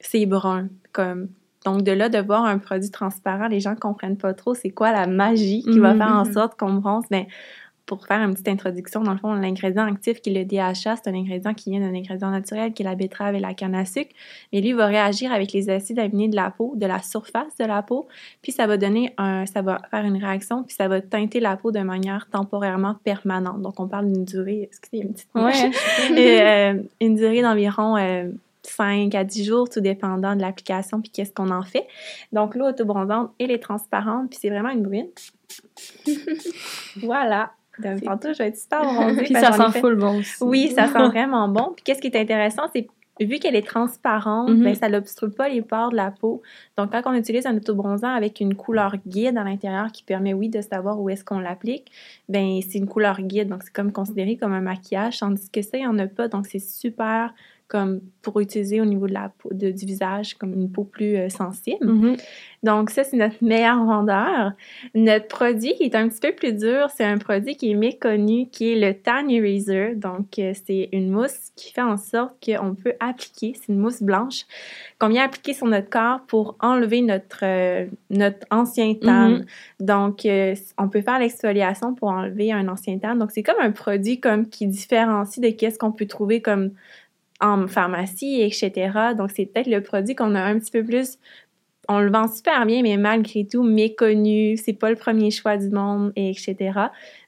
[0.00, 1.28] c'est brun, comme
[1.64, 4.70] donc, de là, de voir un produit transparent, les gens ne comprennent pas trop c'est
[4.70, 5.98] quoi la magie qui va mm-hmm.
[5.98, 7.04] faire en sorte qu'on bronze.
[7.10, 7.26] Mais
[7.86, 11.08] pour faire une petite introduction, dans le fond, l'ingrédient actif qui est le DHA, c'est
[11.08, 13.84] un ingrédient qui vient d'un ingrédient naturel qui est la betterave et la canne à
[13.84, 14.10] sucre.
[14.52, 17.64] Mais lui va réagir avec les acides aminés de la peau, de la surface de
[17.64, 18.08] la peau,
[18.42, 21.56] puis ça va donner un, ça va faire une réaction, puis ça va teinter la
[21.56, 23.62] peau de manière temporairement permanente.
[23.62, 25.70] Donc on parle d'une durée, excusez, une petite ouais.
[26.76, 28.30] euh, une durée d'environ euh,
[28.64, 31.86] 5 à 10 jours, tout dépendant de l'application puis qu'est-ce qu'on en fait.
[32.32, 35.08] Donc l'eau autobronzante, elle est transparente, puis c'est vraiment une bruine.
[36.96, 37.52] voilà.
[37.78, 39.22] Donc, tantôt, je vais être super bronzée.
[39.22, 40.42] Puis ça sent full bon aussi.
[40.42, 41.72] Oui, ça sent vraiment bon.
[41.74, 42.86] Puis qu'est-ce qui est intéressant, c'est
[43.24, 44.62] vu qu'elle est transparente, mm-hmm.
[44.62, 46.42] ben, ça n'obstrue pas les pores de la peau.
[46.76, 50.48] Donc, quand on utilise un autobronzant avec une couleur guide à l'intérieur qui permet, oui,
[50.48, 51.90] de savoir où est-ce qu'on l'applique,
[52.28, 53.48] ben c'est une couleur guide.
[53.48, 56.28] Donc, c'est comme considéré comme un maquillage, tandis que ça, il n'y en a pas.
[56.28, 57.32] Donc, c'est super
[57.68, 61.16] comme pour utiliser au niveau de la peau, de, du visage comme une peau plus
[61.16, 61.86] euh, sensible.
[61.86, 62.20] Mm-hmm.
[62.62, 64.52] Donc ça, c'est notre meilleur vendeur.
[64.94, 68.48] Notre produit qui est un petit peu plus dur, c'est un produit qui est méconnu,
[68.48, 69.94] qui est le Tan Eraser.
[69.96, 74.02] Donc euh, c'est une mousse qui fait en sorte qu'on peut appliquer, c'est une mousse
[74.02, 74.42] blanche,
[74.98, 79.30] qu'on vient appliquer sur notre corps pour enlever notre, euh, notre ancien tan.
[79.30, 79.44] Mm-hmm.
[79.80, 80.26] Donc
[80.78, 83.16] on peut faire l'exfoliation pour enlever un ancien tan.
[83.16, 86.70] Donc c'est comme un produit comme qui différencie de qu'est-ce qu'on peut trouver comme
[87.40, 89.14] en pharmacie, etc.
[89.16, 91.18] Donc, c'est peut-être le produit qu'on a un petit peu plus
[91.88, 95.70] on le vend super bien, mais malgré tout, méconnu, c'est pas le premier choix du
[95.70, 96.72] monde, et etc.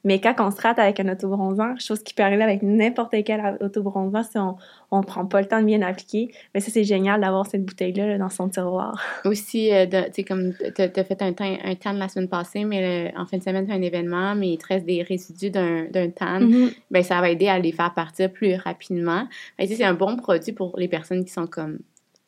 [0.04, 3.58] Mais quand on se rate avec un autobronzant, chose qui peut arriver avec n'importe quel
[3.60, 4.56] autobronzant si on,
[4.90, 8.18] on prend pas le temps de bien appliquer, mais ça, c'est génial d'avoir cette bouteille-là
[8.18, 9.02] dans son tiroir.
[9.24, 12.64] Aussi, euh, tu sais, comme tu as fait un, tan, un tan la semaine passée,
[12.64, 15.50] mais en fin de semaine, tu as un événement, mais il te reste des résidus
[15.50, 16.74] d'un tan, mm-hmm.
[16.90, 19.28] ben, ça va aider à les faire partir plus rapidement.
[19.58, 21.78] Ben, c'est un bon produit pour les personnes qui sont comme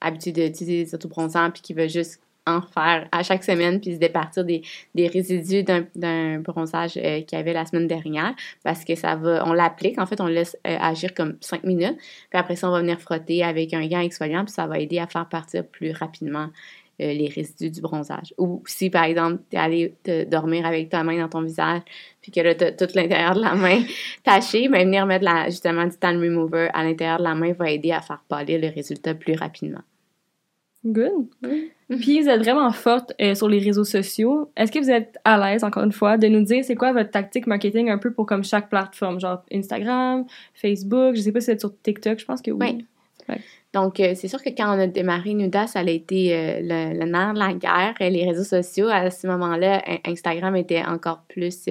[0.00, 3.98] habitués d'utiliser des autobronzants puis qui veulent juste en faire à chaque semaine puis se
[3.98, 4.62] départir des,
[4.94, 8.34] des résidus d'un bronzage euh, qu'il y avait la semaine dernière
[8.64, 11.96] parce que ça va, on l'applique, en fait, on laisse euh, agir comme cinq minutes
[12.30, 14.98] puis après ça, on va venir frotter avec un gant exfoliant puis ça va aider
[14.98, 16.48] à faire partir plus rapidement
[17.00, 18.34] euh, les résidus du bronzage.
[18.36, 21.82] Ou si, par exemple, tu es allé te dormir avec ta main dans ton visage
[22.20, 23.82] puis que là, tu tout l'intérieur de la main
[24.24, 27.70] taché, mais ben, venir mettre justement du tan remover à l'intérieur de la main va
[27.70, 29.80] aider à faire pâlir le résultat plus rapidement.
[30.84, 31.26] Good.
[32.00, 34.50] Puis vous êtes vraiment forte euh, sur les réseaux sociaux.
[34.56, 37.10] Est-ce que vous êtes à l'aise, encore une fois, de nous dire c'est quoi votre
[37.10, 41.46] tactique marketing un peu pour comme chaque plateforme, genre Instagram, Facebook, je sais pas si
[41.46, 42.86] vous êtes sur TikTok, je pense que oui.
[43.72, 47.04] Donc, euh, c'est sûr que quand on a démarré Nuda, ça a été euh, le,
[47.04, 47.94] nerf de la guerre.
[48.00, 51.68] Les réseaux sociaux, à ce moment-là, Instagram était encore plus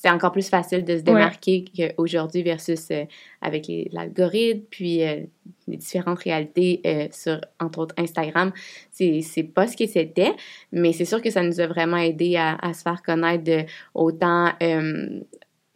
[0.00, 3.04] c'est encore plus facile de se démarquer qu'aujourd'hui versus euh,
[3.42, 5.20] avec l'algorithme, puis euh,
[5.68, 8.50] les différentes réalités euh, sur, entre autres, Instagram.
[8.90, 10.32] C'est pas ce que c'était,
[10.72, 13.64] mais c'est sûr que ça nous a vraiment aidé à, à se faire connaître de,
[13.92, 14.52] autant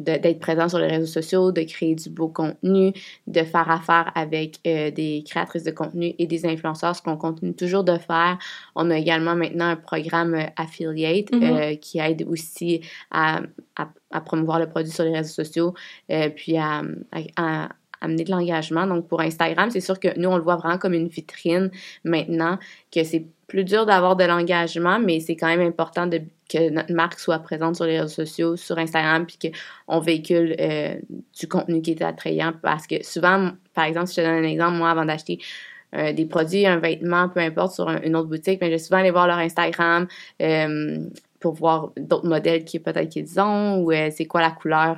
[0.04, 2.92] d'être présent sur les réseaux sociaux, de créer du beau contenu,
[3.26, 7.54] de faire affaire avec euh, des créatrices de contenu et des influenceurs, ce qu'on continue
[7.54, 8.38] toujours de faire.
[8.74, 11.74] On a également maintenant un programme euh, affiliate mm-hmm.
[11.74, 13.40] euh, qui aide aussi à,
[13.76, 15.74] à, à, promouvoir le produit sur les réseaux sociaux,
[16.36, 16.82] puis à,
[17.36, 17.68] à
[18.04, 18.86] amener de l'engagement.
[18.86, 21.70] Donc, pour Instagram, c'est sûr que nous, on le voit vraiment comme une vitrine
[22.04, 22.58] maintenant,
[22.92, 26.08] que c'est plus dur d'avoir de l'engagement, mais c'est quand même important
[26.48, 30.96] que notre marque soit présente sur les réseaux sociaux, sur Instagram, puis qu'on véhicule euh,
[31.38, 32.52] du contenu qui est attrayant.
[32.62, 35.38] Parce que souvent, par exemple, si je te donne un exemple, moi, avant d'acheter
[35.94, 38.98] euh, des produits, un vêtement, peu importe, sur une autre boutique, mais je vais souvent
[38.98, 40.06] aller voir leur Instagram
[40.42, 40.98] euh,
[41.40, 44.96] pour voir d'autres modèles qui peut-être qu'ils ont, ou c'est quoi la couleur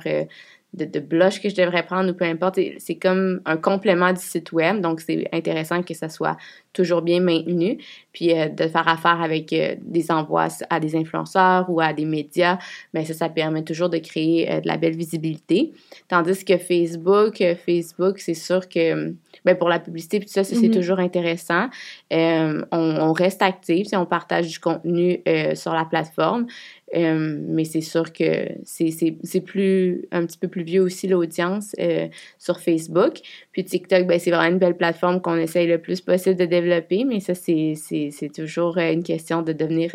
[0.85, 2.59] de, blush que je devrais prendre ou peu importe.
[2.77, 6.37] C'est comme un complément du site web, donc c'est intéressant que ça soit
[6.73, 7.77] toujours bien maintenu.
[8.13, 12.05] Puis euh, de faire affaire avec euh, des envois à des influenceurs ou à des
[12.05, 12.57] médias,
[12.93, 15.73] mais ben, ça, ça permet toujours de créer euh, de la belle visibilité.
[16.07, 19.13] Tandis que Facebook, Facebook, c'est sûr que
[19.47, 20.73] ben, pour la publicité, puis tout ça, c'est mm-hmm.
[20.73, 21.69] toujours intéressant.
[22.11, 25.21] On, on, reste actif, on partage du contenu
[25.55, 26.47] sur la plateforme.
[26.95, 32.07] Euh, mais c'est sûr que c'est plus un petit peu plus vieux aussi l'audience euh,
[32.37, 33.19] sur Facebook.
[33.51, 37.03] Puis TikTok, ben, c'est vraiment une belle plateforme qu'on essaye le plus possible de développer,
[37.03, 39.91] mais ça, c'est toujours euh, une question de devenir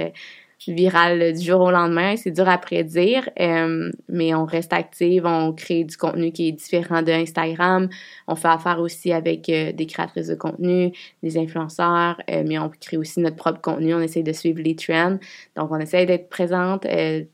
[0.69, 2.17] viral du jour au lendemain.
[2.17, 6.53] C'est dur à prédire, euh, mais on reste active, on crée du contenu qui est
[6.53, 7.89] différent de Instagram.
[8.29, 12.69] On fait affaire aussi avec euh, des créatrices de contenu, des influenceurs, euh, mais on
[12.69, 13.95] crée aussi notre propre contenu.
[13.95, 15.19] On essaie de suivre les trends.
[15.57, 16.87] Donc, on essaie d'être présente.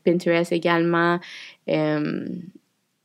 [0.03, 1.19] Pinterest également.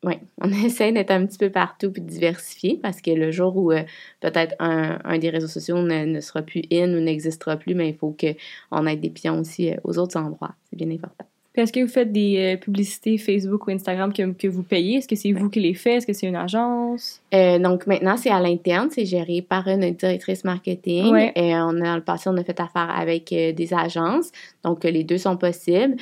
[0.04, 3.56] Oui, on essaie d'être un petit peu partout puis de diversifier parce que le jour
[3.56, 3.82] où euh,
[4.20, 7.96] peut-être un, un, des réseaux sociaux ne, sera plus in ou n'existera plus, mais il
[7.96, 10.54] faut qu'on ait des pions aussi euh, aux autres endroits.
[10.68, 14.48] C'est bien important est-ce que vous faites des euh, publicités Facebook ou Instagram que, que
[14.48, 14.96] vous payez?
[14.96, 15.98] Est-ce que c'est vous qui les faites?
[15.98, 17.22] Est-ce que c'est une agence?
[17.32, 21.14] Euh, donc maintenant, c'est à l'interne, c'est géré par une directrice marketing.
[21.36, 24.32] Et on a, dans le passé, on a fait affaire avec euh, des agences.
[24.64, 25.94] Donc les deux sont possibles.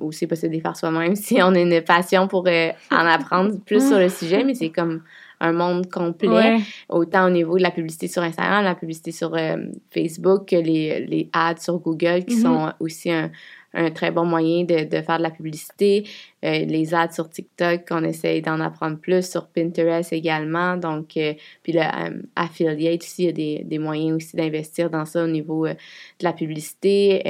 [0.00, 3.58] ou c'est possible de les faire soi-même si on a une passion pour en apprendre
[3.66, 5.02] plus sur le sujet, mais c'est comme
[5.40, 9.36] un monde complet, autant au niveau de la publicité sur Instagram, la publicité sur
[9.90, 12.42] Facebook, que les, les ads sur Google, qui mm-hmm.
[12.42, 13.30] sont aussi un,
[13.74, 16.06] un très bon moyen de, de faire de la publicité.
[16.44, 20.76] Euh, les ads sur TikTok, on essaye d'en apprendre plus, sur Pinterest également.
[20.76, 24.90] Donc, euh, puis le euh, affiliate aussi, il y a des, des moyens aussi d'investir
[24.90, 25.74] dans ça au niveau de
[26.22, 27.22] la publicité,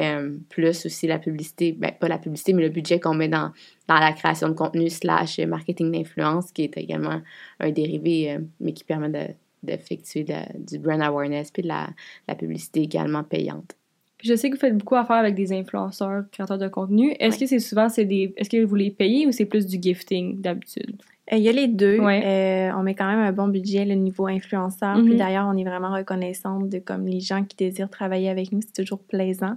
[0.48, 3.52] plus aussi la publicité, ben, pas la publicité, mais le budget qu'on met dans,
[3.88, 7.20] dans la création de contenu slash marketing d'influence, qui est également
[7.60, 10.24] un dérivé, mais qui permet d'effectuer
[10.58, 11.88] du brand awareness puis de la,
[12.28, 13.76] la publicité également payante
[14.24, 17.14] je sais que vous faites beaucoup affaire avec des influenceurs, créateurs de contenu.
[17.20, 19.80] Est-ce que c'est souvent c'est des est-ce que vous les payez ou c'est plus du
[19.80, 20.96] gifting d'habitude?
[21.32, 21.98] Euh, il y a les deux.
[22.00, 24.94] Euh, on met quand même un bon budget le niveau influenceur.
[24.96, 25.16] Puis mhm.
[25.16, 28.82] d'ailleurs, on est vraiment reconnaissante de comme les gens qui désirent travailler avec nous, c'est
[28.82, 29.56] toujours plaisant.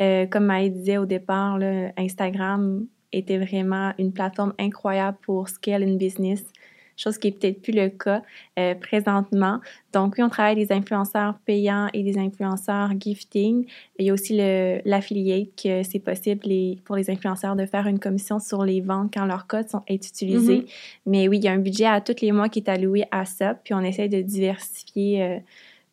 [0.00, 1.58] Euh, comme Maë disait au départ,
[1.96, 6.44] Instagram était vraiment une plateforme incroyable pour scale une business
[7.02, 8.22] chose qui est peut-être plus le cas
[8.58, 9.60] euh, présentement.
[9.92, 13.66] Donc, oui, on travaille des influenceurs payants et des influenceurs gifting.
[13.98, 14.36] Il y a aussi
[14.84, 16.42] l'affiliate, que c'est possible
[16.84, 20.06] pour les influenceurs de faire une commission sur les ventes quand leur code sont, est
[20.06, 20.58] utilisé.
[20.58, 20.66] Mm-hmm.
[21.06, 23.24] Mais oui, il y a un budget à tous les mois qui est alloué à
[23.24, 25.22] ça, puis on essaie de diversifier.
[25.22, 25.38] Euh,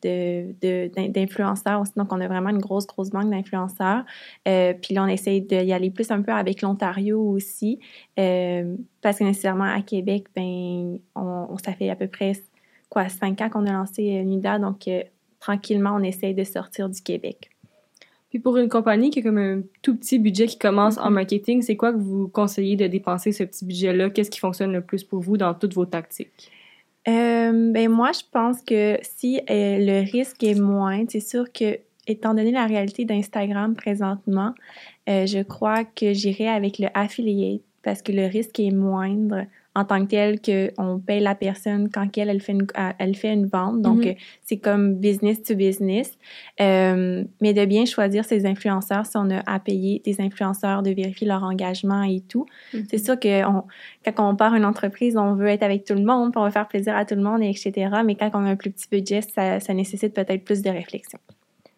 [0.04, 1.94] d'influenceurs aussi.
[1.96, 4.04] Donc, on a vraiment une grosse, grosse banque d'influenceurs.
[4.48, 7.80] Euh, puis là, on essaye d'y aller plus un peu avec l'Ontario aussi,
[8.18, 12.34] euh, parce que nécessairement à Québec, ben, on, ça fait à peu près
[12.90, 15.04] quoi, cinq ans qu'on a lancé NUDA, donc euh,
[15.40, 17.50] tranquillement, on essaye de sortir du Québec.
[18.30, 21.14] Puis pour une compagnie qui a comme un tout petit budget qui commence en mm-hmm.
[21.14, 24.10] marketing, c'est quoi que vous conseillez de dépenser ce petit budget-là?
[24.12, 26.52] Qu'est-ce qui fonctionne le plus pour vous dans toutes vos tactiques?
[27.08, 31.80] Euh, ben moi, je pense que si euh, le risque est moins, c'est sûr que,
[32.08, 34.54] étant donné la réalité d'Instagram présentement,
[35.08, 39.86] euh, je crois que j'irai avec le affiliate parce que le risque est moindre en
[39.86, 42.66] tant que tel qu'on paye la personne quand elle, elle, fait, une,
[42.98, 43.82] elle fait une vente.
[43.82, 44.18] Donc, mm-hmm.
[44.42, 46.18] c'est comme business to business.
[46.60, 50.90] Euh, mais de bien choisir ses influenceurs si on a à payer des influenceurs, de
[50.90, 52.46] vérifier leur engagement et tout.
[52.74, 52.86] Mm-hmm.
[52.90, 53.64] C'est sûr que on,
[54.16, 56.68] quand on part une entreprise, on veut être avec tout le monde, on veut faire
[56.68, 57.90] plaisir à tout le monde, etc.
[58.04, 61.20] Mais quand on a un plus petit budget, ça, ça nécessite peut-être plus de réflexion.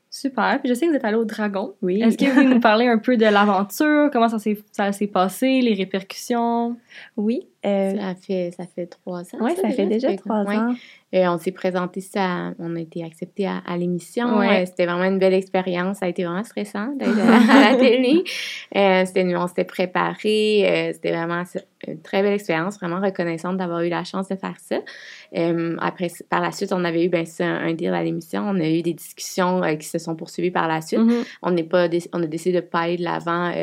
[0.10, 0.60] Super.
[0.60, 1.74] Puis je sais que vous êtes allé au Dragon.
[1.82, 2.02] Oui.
[2.02, 4.10] Est-ce que vous pouvez nous parler un peu de l'aventure?
[4.12, 5.62] Comment ça s'est passé?
[5.62, 6.78] Les répercussions?
[7.16, 7.48] Oui.
[7.64, 9.38] Euh, ça, fait, ça fait trois ans.
[9.40, 10.74] Oui, ça, fait déjà trois ans.
[11.14, 14.40] Euh, on s'est présenté ça, on a été accepté à, l'émission.
[14.40, 14.64] Ouais.
[14.64, 15.98] Euh, c'était vraiment une belle expérience.
[15.98, 18.24] Ça a été vraiment stressant d'être à la télé.
[19.06, 20.92] c'était, on s'était préparé.
[20.94, 21.44] c'était vraiment
[21.88, 22.80] une très belle expérience.
[22.80, 24.80] Vraiment reconnaissante d'avoir eu la chance de faire ça.
[25.80, 28.42] après, par la suite, on avait eu ben, un, deal à l'émission.
[28.48, 31.02] On a eu des discussions qui se sont poursuivies par la suite.
[31.02, 31.26] Mm-hmm.
[31.44, 33.54] On n'est pas, on a décidé de pas aller de l'avant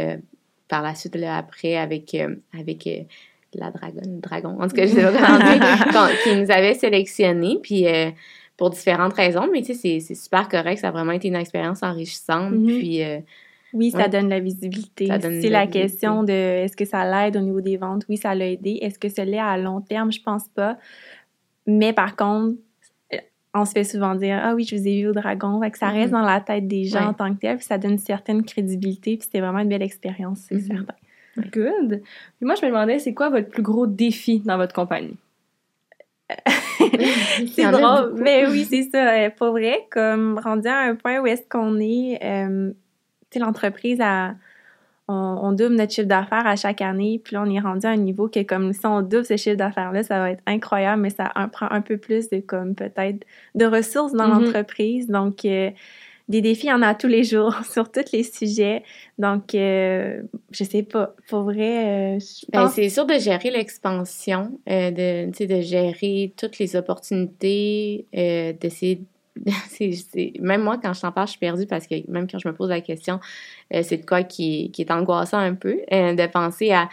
[0.68, 2.14] par la suite là, après avec
[2.52, 2.86] avec
[3.54, 5.02] la dragon, dragon, en tout cas, je sais
[5.92, 8.10] pas qui nous avait sélectionnés, puis euh,
[8.56, 11.82] pour différentes raisons, mais tu sais, c'est super correct, ça a vraiment été une expérience
[11.82, 12.78] enrichissante, mm-hmm.
[12.78, 13.02] puis...
[13.02, 13.20] Euh,
[13.74, 15.08] oui, ça donne la visibilité.
[15.20, 18.02] C'est la question de est-ce que ça l'aide au niveau des ventes?
[18.08, 18.78] Oui, ça l'a aidé.
[18.80, 20.10] Est-ce que ça l'est à long terme?
[20.10, 20.78] Je pense pas.
[21.66, 22.56] Mais par contre,
[23.54, 25.60] on se fait souvent dire Ah oui, je vous ai vu au dragon.
[25.60, 26.12] Fait que ça reste mm-hmm.
[26.12, 29.16] dans la tête des gens en tant que tel, puis ça donne une certaine crédibilité,
[29.16, 30.66] puis c'était vraiment une belle expérience, c'est mm-hmm.
[30.66, 30.94] certain.
[31.52, 32.00] Good.
[32.00, 35.16] Puis moi, je me demandais, c'est quoi votre plus gros défi dans votre compagnie?
[37.54, 38.14] c'est drôle.
[38.16, 39.12] Mais oui, c'est ça.
[39.14, 42.70] Euh, pour vrai, comme rendu à un point où est-ce qu'on est, euh,
[43.30, 44.34] tu sais, l'entreprise a.
[45.10, 47.96] On, double notre chiffre d'affaires à chaque année, puis là, on est rendu à un
[47.96, 51.32] niveau que, comme si on double ce chiffre d'affaires-là, ça va être incroyable, mais ça
[51.50, 53.24] prend un peu plus de, comme, peut-être,
[53.54, 54.44] de ressources dans mm-hmm.
[54.44, 55.06] l'entreprise.
[55.08, 55.70] Donc, euh,
[56.28, 58.82] des défis, il y en a tous les jours sur tous les sujets.
[59.18, 61.14] Donc, euh, je sais pas.
[61.28, 62.18] Pour vrai, euh,
[62.52, 69.02] ben, c'est sûr de gérer l'expansion, euh, de, de gérer toutes les opportunités, d'essayer
[70.40, 72.54] même moi, quand je t'en parle, je suis perdue parce que même quand je me
[72.54, 73.20] pose la question,
[73.70, 76.88] c'est de quoi qui, qui, est angoissant un peu, de penser à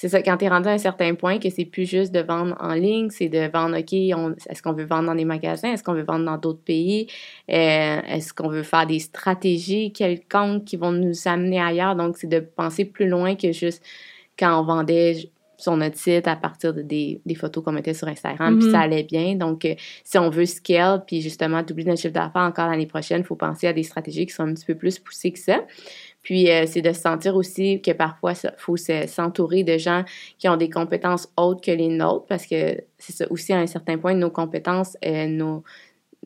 [0.00, 2.20] c'est ça, quand tu es rendu à un certain point, que c'est plus juste de
[2.20, 5.72] vendre en ligne, c'est de vendre, OK, est-ce qu'on veut vendre dans des magasins?
[5.72, 7.08] Est-ce qu'on veut vendre dans d'autres pays?
[7.50, 11.96] Euh, est-ce qu'on veut faire des stratégies quelconques qui vont nous amener ailleurs?
[11.96, 13.84] Donc, c'est de penser plus loin que juste
[14.38, 18.56] quand on vendait sur notre site à partir de des, photos qu'on mettait sur Instagram,
[18.56, 18.82] puis ça mm-hmm.
[18.82, 19.34] allait bien.
[19.34, 23.22] Donc, euh, si on veut scale, puis justement doubler notre chiffre d'affaires encore l'année prochaine,
[23.22, 25.64] il faut penser à des stratégies qui sont un petit peu plus poussées que ça.
[26.22, 30.04] Puis, euh, c'est de se sentir aussi que parfois, il faut s'entourer de gens
[30.38, 33.66] qui ont des compétences autres que les nôtres, parce que c'est ça aussi, à un
[33.66, 35.62] certain point, nos compétences euh, nos,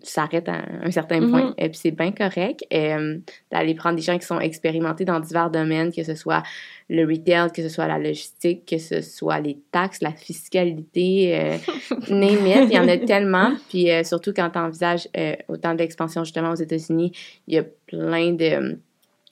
[0.02, 1.30] s'arrêtent à un certain mm-hmm.
[1.30, 1.54] point.
[1.58, 3.18] Et puis, c'est bien correct euh,
[3.50, 6.42] d'aller prendre des gens qui sont expérimentés dans divers domaines, que ce soit
[6.88, 11.58] le retail, que ce soit la logistique, que ce soit les taxes, la fiscalité, euh,
[12.08, 13.52] il y en a tellement.
[13.68, 15.06] Puis, surtout quand tu envisages
[15.48, 17.12] autant d'expansion justement aux États-Unis,
[17.46, 18.78] il y a plein de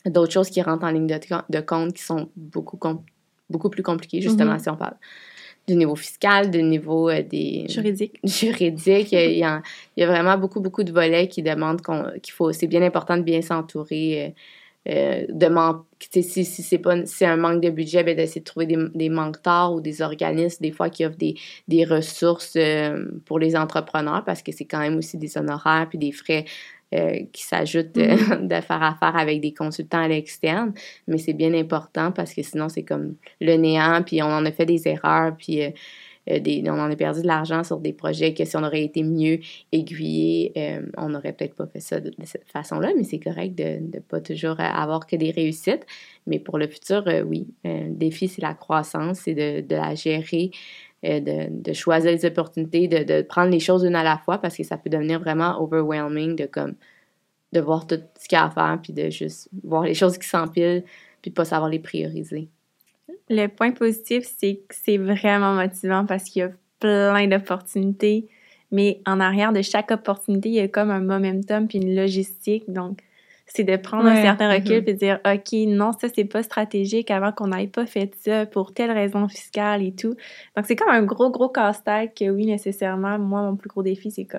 [0.07, 2.79] d'autres choses qui rentrent en ligne de, compte qui sont beaucoup,
[3.49, 4.63] beaucoup plus compliquées, justement, mm-hmm.
[4.63, 4.97] si on parle
[5.71, 7.67] du niveau fiscal, du niveau euh, des...
[7.69, 8.19] Juridique.
[8.25, 9.13] Juridique.
[9.13, 9.63] il, y a,
[9.97, 11.83] il, y a, vraiment beaucoup, beaucoup de volets qui demandent
[12.23, 12.53] qu'il faut...
[12.53, 14.27] C'est bien important de bien s'entourer.
[14.27, 14.31] Euh,
[14.89, 18.65] euh de si, si c'est pas si un manque de budget, ben d'essayer de trouver
[18.65, 21.35] des, des mentors ou des organismes des fois qui offrent des,
[21.69, 25.99] des ressources euh, pour les entrepreneurs parce que c'est quand même aussi des honoraires puis
[25.99, 26.47] des frais
[26.93, 28.49] euh, qui s'ajoute euh, mm-hmm.
[28.49, 30.73] de, faire affaire avec des consultants à l'externe,
[31.07, 34.51] mais c'est bien important parce que sinon c'est comme le néant, puis on en a
[34.51, 38.35] fait des erreurs, puis euh, des, on en a perdu de l'argent sur des projets
[38.35, 39.39] que si on aurait été mieux
[39.71, 40.53] aiguillé,
[40.97, 44.21] on n'aurait peut-être pas fait ça de, cette façon-là, mais c'est correct de ne pas
[44.21, 45.87] toujours avoir que des réussites.
[46.27, 50.51] Mais pour le futur, oui, le défi, c'est la croissance, c'est de, de, la gérer
[51.07, 54.37] euh, de, de, choisir les opportunités, de, de, prendre les choses une à la fois
[54.37, 56.75] parce que ça peut devenir vraiment overwhelming de comme
[57.53, 60.19] de voir tout ce qu'il y a à faire puis de juste voir les choses
[60.19, 60.85] qui s'empilent
[61.23, 62.49] puis de pas savoir les prioriser.
[63.29, 68.29] Le point positif, c'est que c'est vraiment motivant parce qu'il y a plein d'opportunités,
[68.73, 72.65] mais en arrière de chaque opportunité, il y a comme un momentum puis une logistique.
[72.69, 73.01] Donc,
[73.53, 74.89] c'est de prendre un certain recul mm-hmm.
[74.89, 78.47] et de dire OK, non, ça c'est pas stratégique avant qu'on n'ait pas fait ça
[78.47, 80.15] pour telle raison fiscale et tout.
[80.57, 84.11] Donc c'est comme un gros gros casse-tête que oui nécessairement moi mon plus gros défi
[84.11, 84.39] c'est que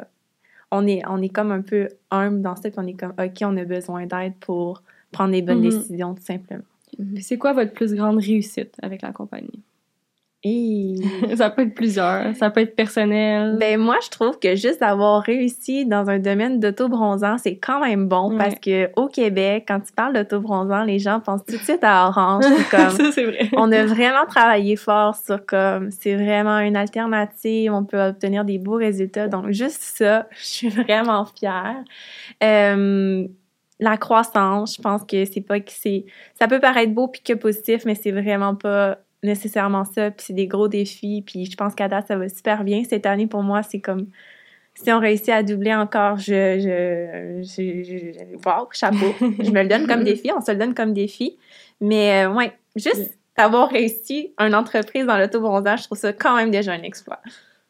[0.72, 3.38] on est on est comme un peu humble dans ça puis on est comme OK,
[3.42, 5.80] on a besoin d'aide pour prendre les bonnes mm-hmm.
[5.80, 6.64] décisions tout simplement.
[7.22, 9.62] C'est quoi votre plus grande réussite avec la compagnie?
[10.44, 10.96] Et...
[11.36, 13.58] ça peut être plusieurs, ça peut être personnel.
[13.60, 18.08] Ben moi, je trouve que juste d'avoir réussi dans un domaine d'auto-bronzant, c'est quand même
[18.08, 21.84] bon parce que au Québec, quand tu parles d'auto-bronzant, les gens pensent tout de suite
[21.84, 22.46] à orange.
[22.72, 23.50] Comme, ça, c'est vrai.
[23.54, 28.58] On a vraiment travaillé fort sur comme c'est vraiment une alternative, on peut obtenir des
[28.58, 29.28] beaux résultats.
[29.28, 31.84] Donc juste ça, je suis vraiment fière.
[32.44, 33.28] Euh,
[33.80, 36.06] la croissance, je pense que c'est pas que c'est
[36.40, 40.34] ça peut paraître beau puis que positif, mais c'est vraiment pas nécessairement ça, puis c'est
[40.34, 42.84] des gros défis, puis je pense qu'à date, ça va super bien.
[42.84, 44.08] Cette année, pour moi, c'est comme
[44.74, 49.14] si on réussit à doubler encore, je, je, je, wow, chapeau.
[49.22, 51.38] je me le donne comme défi, on se le donne comme défi.
[51.82, 56.52] Mais euh, ouais, juste avoir réussi une entreprise dans l'auto-bronzage, je trouve ça quand même
[56.52, 57.20] déjà un exploit.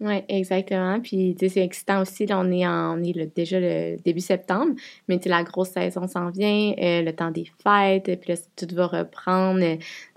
[0.04, 1.00] Oui, exactement.
[1.00, 2.26] Puis, tu sais, c'est excitant aussi.
[2.26, 4.74] Là, on est, en, on est déjà le début septembre,
[5.08, 8.40] mais tu sais, la grosse saison s'en vient, euh, le temps des fêtes, puis là,
[8.56, 9.64] tout va reprendre.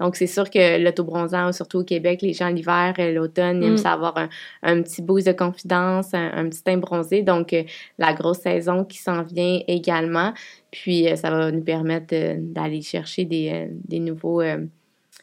[0.01, 3.83] Donc, c'est sûr que l'autobronzant, surtout au Québec, les gens l'hiver, euh, l'automne, ils aiment
[3.83, 3.87] mm.
[3.87, 4.31] avoir un,
[4.63, 7.21] un, petit boost de confidence, un, petit teint bronzé.
[7.21, 7.65] Donc, euh,
[7.99, 10.33] la grosse saison qui s'en vient également.
[10.71, 14.41] Puis, ça va nous permettre d'aller chercher des, des nouveaux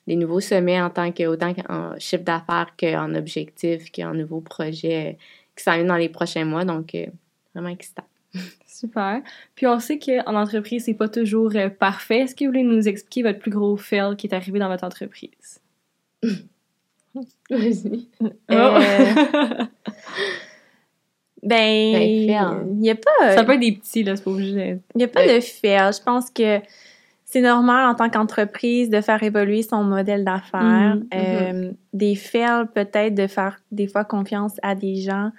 [0.07, 5.11] des nouveaux sommets en tant que autant qu'en chiffre d'affaires qu'en objectif, qu'en nouveaux projets
[5.11, 5.13] euh,
[5.55, 6.65] qui s'en viennent dans les prochains mois.
[6.65, 7.05] Donc, euh,
[7.53, 8.05] vraiment excitant.
[8.67, 9.21] Super.
[9.55, 12.19] Puis on sait qu'en entreprise, c'est pas toujours euh, parfait.
[12.19, 14.83] Est-ce que vous voulez nous expliquer votre plus gros fail qui est arrivé dans votre
[14.83, 15.61] entreprise?
[17.49, 18.07] Vas-y.
[21.43, 23.35] Ben, il n'y a pas.
[23.35, 24.77] Ça peut être des petits, là, c'est pas obligé.
[24.93, 25.91] Il n'y a pas de fail.
[25.91, 26.59] Je pense que
[27.31, 30.97] c'est normal en tant qu'entreprise de faire évoluer son modèle d'affaires.
[30.97, 31.75] Mhm, euh, mhm.
[31.93, 35.31] Des fails, peut-être de faire des fois confiance à des gens.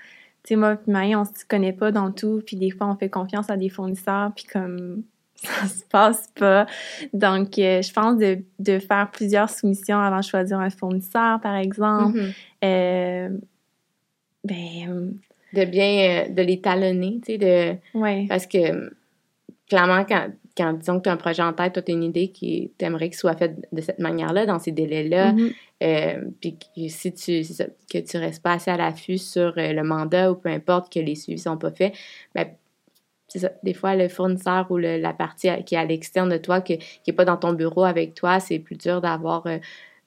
[0.42, 3.10] Tu sais, moi, Maï, on se connaît pas dans tout, puis des fois, on fait
[3.10, 5.02] confiance à des fournisseurs, puis comme
[5.34, 6.66] ça se passe pas.
[7.12, 11.56] Donc, euh, je pense de, de, faire plusieurs soumissions avant de choisir un fournisseur, par
[11.56, 12.16] exemple.
[12.16, 12.32] Mhm.
[12.64, 13.28] euh,
[14.44, 15.12] ben...
[15.52, 17.98] De bien, euh, de les talonner, tu sais, de...
[17.98, 18.24] Ouais.
[18.30, 18.94] Parce que,
[19.68, 22.28] clairement, quand quand disons que tu as un projet en tête, tu as une idée
[22.28, 25.34] qui t'aimerais qu'il soit fait de cette manière-là, dans ces délais-là,
[25.82, 29.72] euh, puis que, si tu ça, que tu restes pas assez à l'affût sur euh,
[29.72, 31.94] le mandat ou peu importe que les suivis sont pas faits,
[32.34, 32.48] ben,
[33.28, 33.50] c'est ça.
[33.62, 37.14] Des fois, le fournisseur ou la partie qui est à l'externe de toi, qui n'est
[37.14, 39.58] pas dans ton bureau avec toi, c'est plus dur d'avoir euh,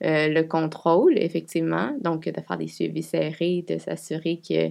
[0.01, 1.91] le contrôle, effectivement.
[2.01, 4.69] Donc, de faire des suivis serrés, de s'assurer que,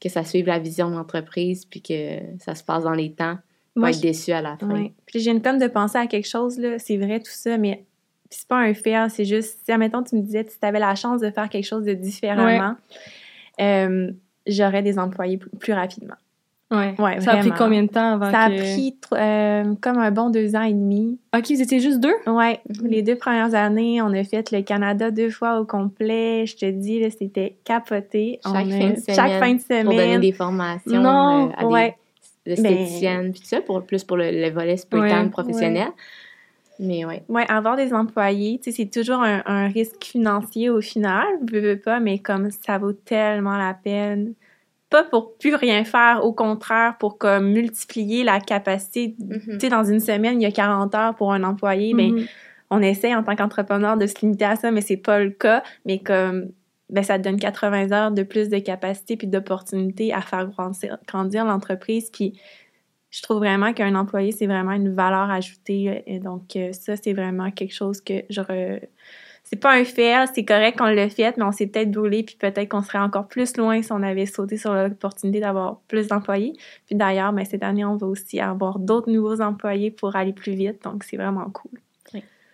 [0.00, 3.38] que ça suive la vision de l'entreprise, puis que ça se passe dans les temps.
[3.74, 4.88] Moi, être déçu à la fin.
[5.06, 7.84] Puis j'ai une comme de penser à quelque chose, là, c'est vrai tout ça, mais
[8.30, 10.94] c'est pas un fait, c'est juste, si, admettons, tu me disais, si tu avais la
[10.94, 12.76] chance de faire quelque chose de différemment,
[13.60, 14.10] euh,
[14.46, 16.14] j'aurais des employés plus, rapidement.
[16.70, 16.94] Ouais.
[16.98, 20.30] ouais ça a pris combien de temps avant Ça a pris euh, comme un bon
[20.30, 21.18] deux ans et demi.
[21.36, 22.14] OK, vous étiez juste deux?
[22.26, 22.60] Ouais.
[22.66, 22.88] Mhm.
[22.88, 26.46] Les deux premières années, on a fait le Canada deux fois au complet.
[26.46, 28.40] Je te dis, c'était capoté.
[28.42, 29.84] Chaque, fin, de semaine, chaque fin de semaine.
[29.84, 31.02] Pour donner des formations.
[31.02, 31.94] Non, euh, à ouais
[32.46, 35.88] l'esthéticienne, ben, puis tout ça, pour, plus pour le, volet spectacle professionnel.
[36.78, 37.16] Mais oui.
[37.28, 41.78] Oui, avoir des employés, tu sais, c'est toujours un, risque financier au final, je veux
[41.78, 44.34] pas, mais comme ça vaut tellement la peine.
[44.90, 49.14] Pas pour plus rien faire, au contraire, pour comme multiplier la capacité.
[49.20, 49.52] Mm-hmm.
[49.52, 52.28] Tu sais, dans une semaine, il y a 40 heures pour un employé, mais mm-hmm.
[52.70, 55.62] on essaie en tant qu'entrepreneur de se limiter à ça, mais c'est pas le cas.
[55.86, 56.50] Mais comme
[56.92, 60.48] ben, ça te donne 80 heures de plus de capacité puis d'opportunité à faire
[61.06, 62.10] grandir, l'entreprise.
[62.10, 62.38] Puis
[63.10, 66.02] je trouve vraiment qu'un employé, c'est vraiment une valeur ajoutée.
[66.06, 68.78] Et donc, euh, ça, c'est vraiment quelque chose que je...
[69.44, 72.36] C'est pas un fait, c'est correct qu'on l'a fait, mais on s'est peut-être brûlé, puis
[72.36, 76.54] peut-être qu'on serait encore plus loin si on avait sauté sur l'opportunité d'avoir plus d'employés.
[76.86, 80.52] Puis d'ailleurs, ben, cette année, on va aussi avoir d'autres nouveaux employés pour aller plus
[80.52, 81.80] vite, donc c'est vraiment cool.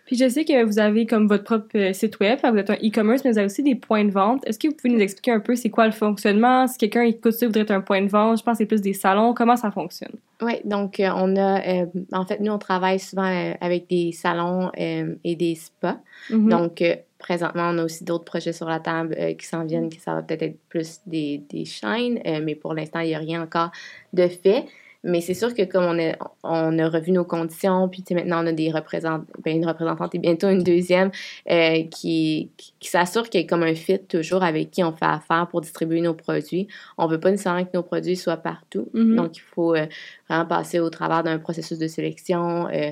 [0.09, 2.77] Puis je sais que vous avez comme votre propre euh, site web, vous êtes un
[2.83, 4.41] e-commerce, mais vous avez aussi des points de vente.
[4.47, 6.65] Est-ce que vous pouvez nous expliquer un peu c'est quoi le fonctionnement?
[6.65, 8.81] Si quelqu'un écoute ça voudrait être un point de vente, je pense que c'est plus
[8.81, 9.35] des salons.
[9.35, 10.13] Comment ça fonctionne?
[10.41, 14.71] Oui, donc euh, on a, euh, en fait, nous, on travaille souvent avec des salons
[14.75, 15.99] et des spas.
[16.31, 16.49] Mhm.
[16.49, 16.83] Donc,
[17.19, 20.23] présentement, on a aussi d'autres projets sur la table qui s'en viennent, qui ça va
[20.23, 23.69] peut-être être plus des, des chaînes, mais pour l'instant, il n'y a rien encore
[24.13, 24.65] de fait.
[25.03, 28.47] Mais c'est sûr que comme on a, on a revu nos conditions, puis maintenant on
[28.47, 31.09] a des représentants, ben une représentante et bientôt une deuxième
[31.49, 35.05] euh, qui, qui, s'assure qu'il y ait comme un fit toujours avec qui on fait
[35.05, 36.67] affaire pour distribuer nos produits.
[36.97, 38.89] On veut pas nécessairement que nos produits soient partout.
[38.93, 39.15] Mm-hmm.
[39.15, 39.85] Donc il faut euh,
[40.27, 42.91] vraiment passer au travers d'un processus de sélection, euh,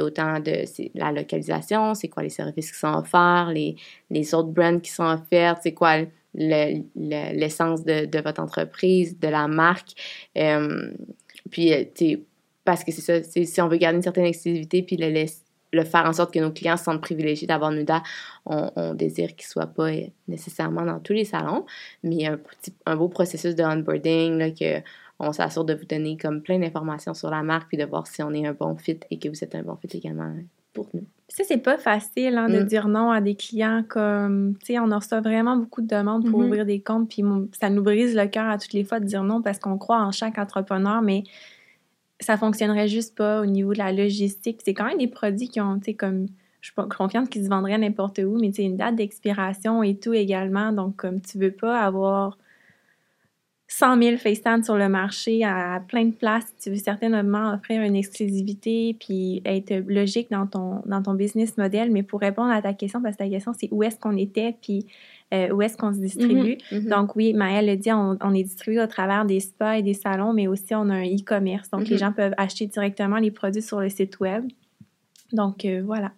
[0.00, 3.74] autant de la localisation, c'est quoi les services qui sont offerts, les,
[4.08, 5.96] les autres brands qui sont offerts, c'est quoi
[6.34, 9.90] l'essence de, de, votre entreprise, de la marque.
[10.38, 10.92] Euh,
[11.50, 12.24] puis, euh, tu
[12.64, 16.12] parce que c'est ça, si on veut garder une certaine exclusivité, puis le, faire en
[16.12, 18.02] sorte que nos clients se sentent privilégiés d'avoir Nuda,
[18.44, 21.64] on, on désire qu'ils ne soient pas euh, nécessairement dans tous les salons,
[22.04, 22.38] mais un,
[22.86, 24.82] un beau processus de onboarding, là, que
[25.18, 28.22] on s'assure de vous donner comme plein d'informations sur la marque, puis de voir si
[28.22, 30.34] on est un bon fit et que vous êtes un bon fit également
[30.72, 31.04] pour nous.
[31.32, 32.64] Ça, c'est pas facile hein, de mm.
[32.64, 36.40] dire non à des clients comme, tu sais, on reçoit vraiment beaucoup de demandes pour
[36.40, 36.46] mm-hmm.
[36.46, 37.22] ouvrir des comptes, puis
[37.58, 40.00] ça nous brise le cœur à toutes les fois de dire non parce qu'on croit
[40.00, 41.22] en chaque entrepreneur, mais
[42.18, 44.60] ça fonctionnerait juste pas au niveau de la logistique.
[44.64, 46.26] C'est quand même des produits qui ont, tu sais, comme,
[46.60, 49.96] je suis confiante qu'ils se vendraient n'importe où, mais tu sais, une date d'expiration et
[49.96, 50.72] tout également.
[50.72, 52.38] Donc, comme tu veux pas avoir
[53.72, 56.52] 100 000 FaceTime sur le marché à plein de places.
[56.60, 61.92] Tu veux certainement offrir une exclusivité puis être logique dans ton, dans ton business model.
[61.92, 64.56] Mais pour répondre à ta question, parce que ta question, c'est où est-ce qu'on était
[64.60, 64.86] puis
[65.32, 66.54] euh, où est-ce qu'on se distribue?
[66.54, 66.88] Mm-hmm, mm-hmm.
[66.88, 70.32] Donc oui, Maëlle le dit, on, est distribué au travers des spas et des salons,
[70.32, 71.70] mais aussi on a un e-commerce.
[71.70, 71.98] Donc les mm-hmm.
[72.00, 74.46] gens peuvent acheter directement les produits sur le site web.
[75.32, 76.10] Donc euh, voilà.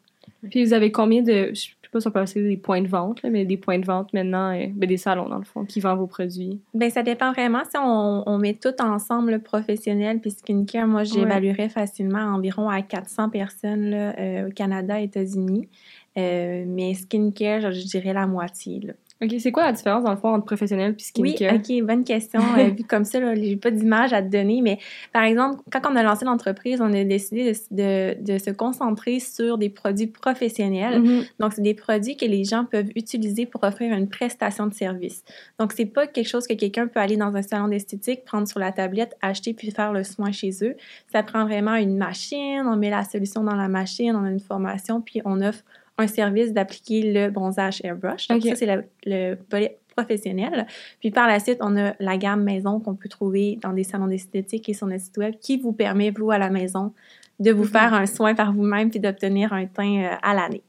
[0.51, 3.23] Puis vous avez combien de, je pas si on peut appeler des points de vente,
[3.23, 5.99] mais des points de vente maintenant, euh, ben, des salons dans le fond, qui vendent
[5.99, 6.61] vos produits?
[6.75, 7.63] Ben ça dépend vraiment.
[7.65, 13.29] Si on, met tout ensemble, le professionnel puis skincare, moi j'évaluerais facilement environ à 400
[13.29, 15.69] personnes là, euh, au Canada, États-Unis.
[16.17, 18.81] Euh, mais skincare, je, je dirais la moitié.
[18.81, 18.95] Là.
[19.23, 21.55] OK, c'est quoi la différence dans le fond entre professionnel et skincare?
[21.69, 22.41] Oui, OK, bonne question.
[22.59, 24.79] euh, vu comme ça, j'ai pas d'image à te donner, mais
[25.13, 29.59] par exemple, quand on a lancé l'entreprise, on a décidé de, de, se concentrer sur
[29.59, 31.01] des produits professionnels.
[31.01, 31.27] Mm-hmm.
[31.39, 35.23] Donc, c'est des produits que les gens peuvent utiliser pour offrir une prestation de service.
[35.61, 38.59] Donc, c'est pas quelque chose que quelqu'un peut aller dans un salon d'esthétique, prendre sur
[38.59, 40.75] la tablette, acheter puis faire le soin chez eux.
[41.13, 44.41] Ça prend vraiment une machine, on met la solution dans la machine, on a une
[44.41, 45.63] formation, puis on offre
[45.99, 48.29] un service d'appliquer le bronzage airbrush.
[48.29, 50.67] Donc, ça, c'est le, volet professionnel.
[51.01, 54.07] Puis par la suite, on a la gamme maison qu'on peut trouver dans des salons
[54.07, 56.95] d'esthétique et sur notre site web qui vous permet, vous, à la maison,
[57.41, 57.69] de vous mm-hmm.
[57.69, 60.63] faire un soin par vous-même puis d'obtenir un teint euh, à l'année.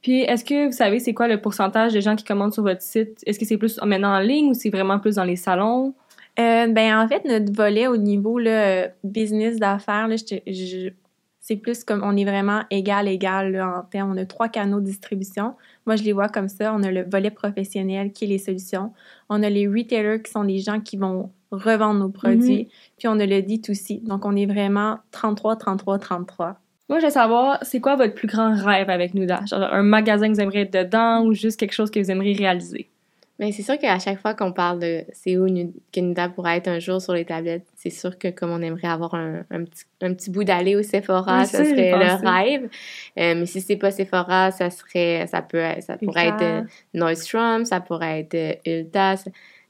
[0.00, 2.82] Puis, est-ce que vous savez c'est quoi le pourcentage de gens qui commandent sur votre
[2.82, 3.22] site?
[3.24, 5.94] Est-ce que c'est plus maintenant en ligne ou c'est vraiment plus dans les salons?
[6.38, 10.88] Euh, ben en fait, notre volet au niveau le business d'affaires, je, je,
[11.42, 14.12] c'est plus comme on est vraiment égal, égal en termes.
[14.12, 15.56] On a trois canaux de distribution.
[15.86, 16.72] Moi, je les vois comme ça.
[16.72, 18.92] On a le volet professionnel qui est les solutions.
[19.28, 22.62] On a les retailers qui sont les gens qui vont revendre nos produits.
[22.62, 22.92] Mm-hmm.
[22.96, 24.04] Puis on a le D2C.
[24.04, 26.60] Donc, on est vraiment 33, 33, 33.
[26.88, 29.40] Moi, je veux savoir, c'est quoi votre plus grand rêve avec Nuda?
[29.44, 32.34] Genre un magasin que vous aimeriez être dedans ou juste quelque chose que vous aimeriez
[32.34, 32.91] réaliser?
[33.42, 36.78] Mais c'est sûr qu'à chaque fois qu'on parle de c'est où Nuda pourrait être un
[36.78, 40.14] jour sur les tablettes, c'est sûr que comme on aimerait avoir un, un, petit, un
[40.14, 42.68] petit bout d'aller au Sephora, ça serait le rêve.
[43.18, 46.62] Euh, mais si c'est pas Sephora, ça serait ça peut ça pourrait être euh,
[46.94, 49.16] Nordstrom, ça pourrait être euh, Ulta.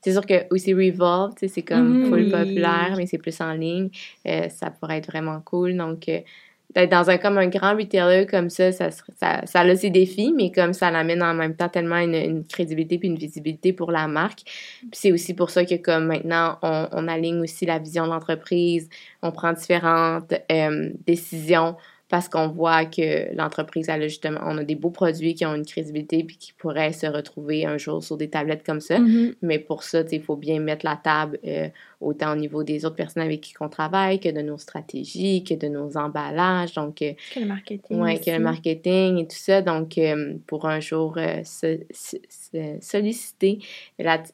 [0.02, 2.08] C'est sûr que aussi Revolve, c'est comme mm-hmm.
[2.10, 3.88] full populaire, mais c'est plus en ligne.
[4.50, 5.78] ça pourrait être vraiment cool.
[5.78, 6.10] Donc
[6.74, 10.32] d'être dans un comme un grand retailer comme ça, ça, ça, ça a ses défis,
[10.36, 14.08] mais comme ça l'amène en même temps tellement une, crédibilité puis une visibilité pour la
[14.08, 14.40] marque.
[14.92, 18.88] C'est aussi pour ça que comme maintenant, on, on aligne aussi la vision de l'entreprise,
[19.22, 21.76] on prend différentes euh, décisions
[22.12, 25.64] parce qu'on voit que l'entreprise, a justement, on a des beaux produits qui ont une
[25.64, 28.98] crédibilité puis qui pourraient se retrouver un jour sur des tablettes comme ça.
[28.98, 29.36] Mm-hmm.
[29.40, 31.70] Mais pour ça, il faut bien mettre la table euh,
[32.02, 35.54] autant au niveau des autres personnes avec qui on travaille que de nos stratégies, que
[35.54, 36.74] de nos emballages.
[36.74, 37.96] Donc, euh, que le marketing.
[37.98, 39.62] Oui, que le marketing et tout ça.
[39.62, 41.16] Donc, euh, pour un jour
[42.82, 43.58] solliciter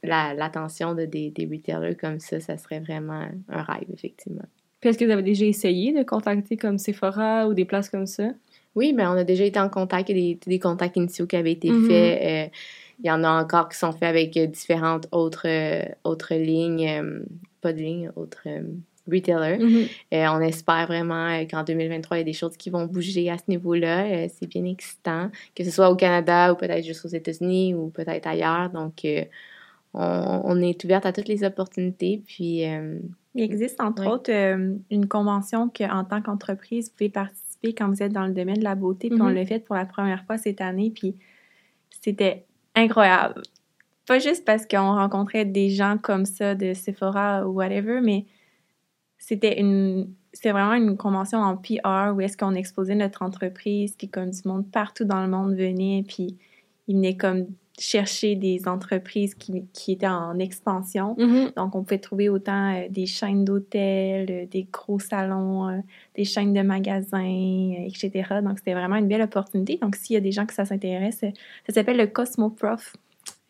[0.02, 4.46] l'attention de des, des retailers comme ça, ça serait vraiment un rêve, effectivement.
[4.80, 8.06] Puis est-ce que vous avez déjà essayé de contacter comme Sephora ou des places comme
[8.06, 8.30] ça?
[8.74, 10.08] Oui, mais on a déjà été en contact.
[10.08, 11.86] Des, des contacts initiaux qui avaient été mm-hmm.
[11.86, 12.22] faits.
[12.22, 12.56] Euh,
[13.00, 16.88] il y en a encore qui sont faits avec différentes autres, euh, autres lignes.
[16.88, 17.20] Euh,
[17.60, 18.46] pas de lignes, autres
[19.10, 19.58] retailer.
[19.58, 19.86] Mhm.
[20.14, 23.30] Euh, on espère vraiment euh, qu'en 2023, il y a des choses qui vont bouger
[23.30, 24.04] à ce niveau-là.
[24.04, 27.88] Euh, c'est bien excitant, que ce soit au Canada ou peut-être juste aux États-Unis ou
[27.88, 28.70] peut-être ailleurs.
[28.70, 29.24] Donc, euh,
[29.94, 32.22] on, on est ouverte à toutes les opportunités.
[32.26, 32.98] Puis, euh,
[33.34, 34.08] Il existe entre Oui.
[34.08, 38.32] autres euh, une convention qu'en tant qu'entreprise, vous pouvez participer quand vous êtes dans le
[38.32, 39.08] domaine de la beauté.
[39.10, 39.34] Puis on Mhm.
[39.34, 41.16] l'a fait pour la première fois cette année, puis
[42.02, 43.42] c'était incroyable.
[44.06, 48.24] Pas juste parce qu'on rencontrait des gens comme ça de Sephora ou whatever, mais
[49.18, 50.08] c'était une
[50.44, 54.70] vraiment une convention en PR où est-ce qu'on exposait notre entreprise, puis comme du monde
[54.70, 56.38] partout dans le monde venait, puis
[56.86, 57.46] ils venaient comme
[57.78, 61.14] chercher des entreprises qui, qui étaient en expansion.
[61.18, 61.52] Mhm.
[61.56, 65.78] Donc, on pouvait trouver autant euh, des chaînes d'hôtels, euh, des gros salons, euh,
[66.16, 68.10] des chaînes de magasins, euh, etc.
[68.42, 69.78] Donc, c'était vraiment une belle opportunité.
[69.80, 71.30] Donc, s'il y a des gens que ça s'intéresse, euh,
[71.68, 72.96] ça s'appelle le Cosmo Prof.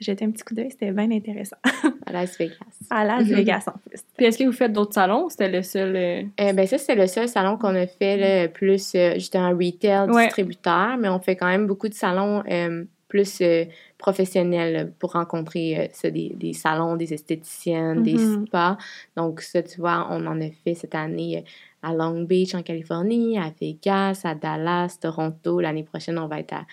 [0.00, 1.56] J'ai un petit coup d'œil, c'était bien intéressant.
[2.06, 2.54] à Las Vegas.
[2.88, 4.00] À Las Vegas, en plus.
[4.16, 5.96] Puis est-ce que vous faites d'autres salons ou c'était le seul.
[5.96, 9.50] euh, Euh, ben ça, c'est le seul salon qu'on a fait, là, plus euh, justement
[9.50, 10.26] retail, Ouais.
[10.26, 13.64] distributeur, mais on fait quand même beaucoup de salons euh, plus euh,
[13.98, 18.46] professionnels pour rencontrer euh, ça, des, des salons, des esthéticiennes, des Mhm.
[18.46, 18.78] spas.
[19.16, 21.42] Donc ça, tu vois, on en a fait cette année euh,
[21.88, 25.60] à Long Beach, en Californie, à Vegas, à Dallas, Toronto.
[25.60, 26.66] L'année prochaine, on va être à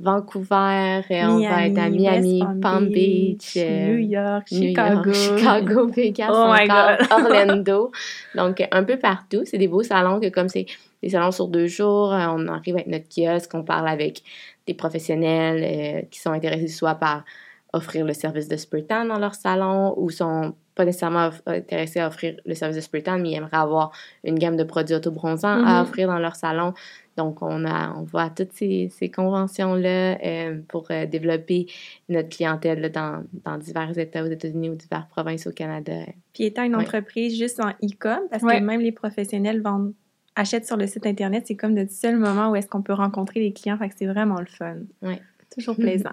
[0.00, 5.10] Vancouver, et on va être à Miami, Palm Beach, euh, New York, New Chicago.
[5.10, 6.96] York, Chicago, Vegas, Oh encore.
[7.24, 7.92] Orlando.
[8.34, 9.42] Donc, un peu partout.
[9.44, 10.66] C'est des beaux salons que comme c'est
[11.02, 14.22] des salons sur deux jours, euh, on arrive avec notre kiosque, on parle avec
[14.66, 17.24] des professionnels euh, qui sont intéressés soit par
[17.72, 22.06] offrir le service de spray tan dans leur salon ou sont pas nécessairement intéressés à
[22.06, 23.90] offrir le service de spray tan, mais ils aimeraient avoir
[24.24, 25.82] une gamme de produits autobronzants à Mhm.
[25.82, 26.72] offrir dans leur salon.
[27.18, 31.66] Donc, on, a, on va à toutes ces, ces conventions-là euh, pour euh, développer
[32.08, 35.92] notre clientèle là, dans, dans divers États aux États-Unis ou diverses provinces au Canada.
[36.32, 36.82] Puis étant une Ouais.
[36.84, 38.60] entreprise juste en e-com, parce Ouais.
[38.60, 39.92] que même les professionnels vendent,
[40.36, 43.40] achètent sur le site Internet, c'est comme le seul moment où est-ce qu'on peut rencontrer
[43.40, 43.76] les clients.
[43.76, 44.76] Fait que c'est vraiment le fun.
[45.02, 45.20] Ouais.
[45.52, 46.12] Toujours plaisant.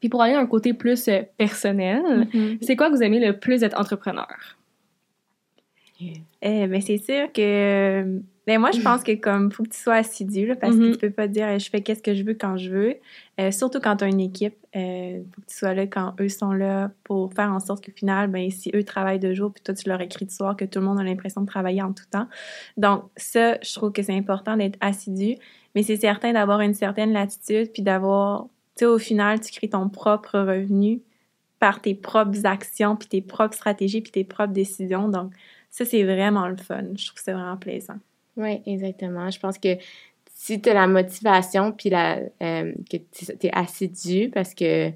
[0.00, 2.02] Puis pour aller à un côté plus euh, personnel,
[2.34, 2.58] Mhm.
[2.60, 4.28] c'est quoi que vous aimez le plus d'être entrepreneur?
[6.42, 9.94] Eh ben c'est sûr que ben moi je pense que comme faut que tu sois
[9.94, 12.34] assidu là, parce que tu peux pas dire eh, je fais qu'est-ce que je veux
[12.34, 12.96] quand je veux
[13.40, 16.28] Euh, surtout quand tu as une équipe euh, faut que tu sois là quand eux
[16.28, 19.62] sont là pour faire en sorte qu'au final ben si eux travaillent de jour puis
[19.62, 21.92] toi tu leur écris de soir que tout le monde a l'impression de travailler en
[21.92, 22.28] tout temps
[22.76, 25.36] donc ça je trouve que c'est important d'être assidu
[25.74, 29.70] mais c'est certain d'avoir une certaine latitude puis d'avoir tu sais au final tu crées
[29.70, 31.00] ton propre revenu
[31.58, 35.32] par tes propres actions puis tes propres stratégies puis tes propres décisions donc
[35.72, 36.82] ça, c'est vraiment le fun.
[36.96, 37.98] Je trouve que c'est vraiment plaisant.
[38.36, 39.30] Oui, exactement.
[39.30, 39.76] Je pense que
[40.34, 44.92] si tu as la motivation, puis la, euh, que tu es assidu, parce que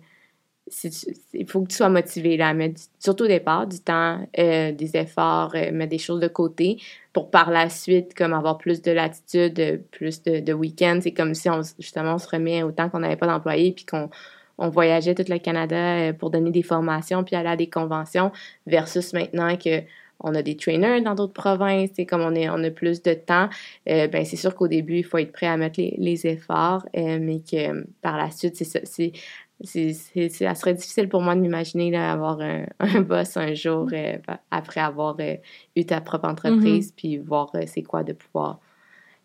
[1.33, 4.97] il faut que tu sois motivé, là, du- surtout au départ, du temps, euh, des
[4.97, 6.79] efforts, euh, mettre des choses de côté
[7.13, 10.99] pour par la suite, comme avoir plus de latitude, plus de, week-ends.
[11.01, 14.11] C'est comme si, on, justement, on se remet autant qu'on n'avait pas d'employés, puis qu'on
[14.59, 18.33] on voyageait tout le Canada pour donner des formations, puis aller à des conventions,
[18.67, 19.83] versus maintenant que
[20.21, 23.15] on a des trainers dans d'autres provinces, c'est comme on, est, on a plus de
[23.15, 23.49] temps,
[23.89, 26.87] euh, ben c'est sûr qu'au début, il faut être prêt à mettre les, les efforts,
[26.97, 29.13] euh, mais que euh, par la suite, c'est ça, c'est,
[30.29, 34.19] ça serait difficile pour moi de m'imaginer là, avoir un, un boss un jour euh,
[34.51, 35.17] après avoir
[35.75, 38.61] eu ta propre entreprise, puis voir c'est quoi de pouvoir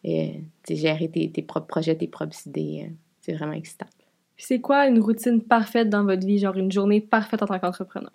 [0.04, 2.90] gérer tes, tes propres projets, tes propres idées.
[3.22, 3.88] c'est vraiment excitant.
[4.38, 8.10] C'est quoi une routine parfaite dans votre vie, genre une journée parfaite en tant qu'entrepreneur?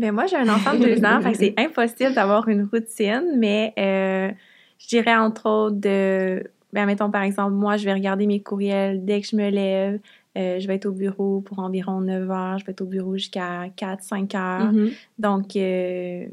[0.00, 4.30] Ben moi, j'ai un enfant de deux ans, c'est impossible d'avoir une routine, mais euh,
[4.78, 6.42] je dirais entre autres de...
[6.72, 9.98] Ben, mettons, par exemple, moi, je vais regarder mes courriels dès que je me lève.
[10.38, 12.58] Euh, je vais être au bureau pour environ 9 heures.
[12.58, 14.72] Je vais être au bureau jusqu'à 4-5 heures.
[14.72, 14.90] Mhm.
[15.18, 16.26] Donc, euh,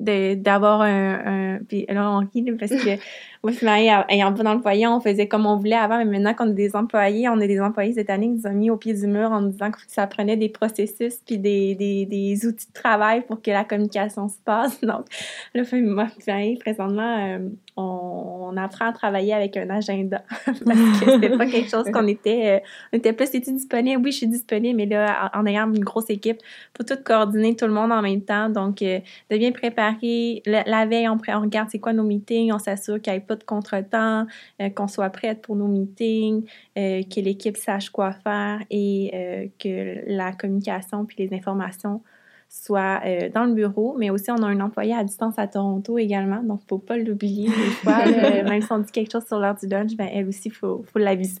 [0.00, 1.58] d'avoir un, un...
[1.68, 2.98] Puis là, on rit parce que
[3.42, 6.34] moi, Marie, ayant pas dans le foyer, on faisait comme on voulait avant, mais maintenant
[6.34, 8.76] qu'on a des employés, on a des employés cette année qui nous ont mis au
[8.76, 12.46] pied du mur en nous disant que ça prenait des processus puis des, des, des
[12.46, 14.80] outils de travail pour que la communication se passe.
[14.82, 15.06] Donc,
[15.54, 17.38] là, moi, Marie, présentement, euh,
[17.76, 22.56] on, apprend à travailler avec un agenda parce que c'était pas quelque chose qu'on était...
[22.56, 24.02] euh, on était plus, es-tu disponible?
[24.04, 26.38] Oui, je suis disponible, mais là, en, ayant une grosse équipe,
[26.76, 28.48] faut tout coordonner tout le monde en même temps.
[28.48, 28.98] Donc, euh,
[29.30, 30.42] de bien préparer.
[30.46, 33.36] La, veille, on, on regarde c'est quoi nos meetings, on s'assure qu'il n'y ait pas
[33.36, 34.26] de contretemps,
[34.60, 36.44] euh, qu'on soit prête pour nos meetings,
[36.78, 42.02] euh, que l'équipe sache quoi faire et euh, que la communication puis les informations
[42.50, 43.96] soient euh, dans le bureau.
[43.96, 47.48] Mais aussi, on a un employé à distance à Toronto également, donc faut pas l'oublier.
[47.48, 50.48] Des fois, même si on dit quelque chose sur l'heure du lunch, ben, elle aussi,
[50.48, 51.40] il faut, faut l'aviser.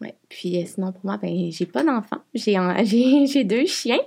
[0.00, 0.14] Ouais.
[0.36, 2.16] Puis euh, sinon, pour moi, ben, j'ai pas d'enfant.
[2.34, 4.00] J'ai, j'ai, j'ai deux chiens.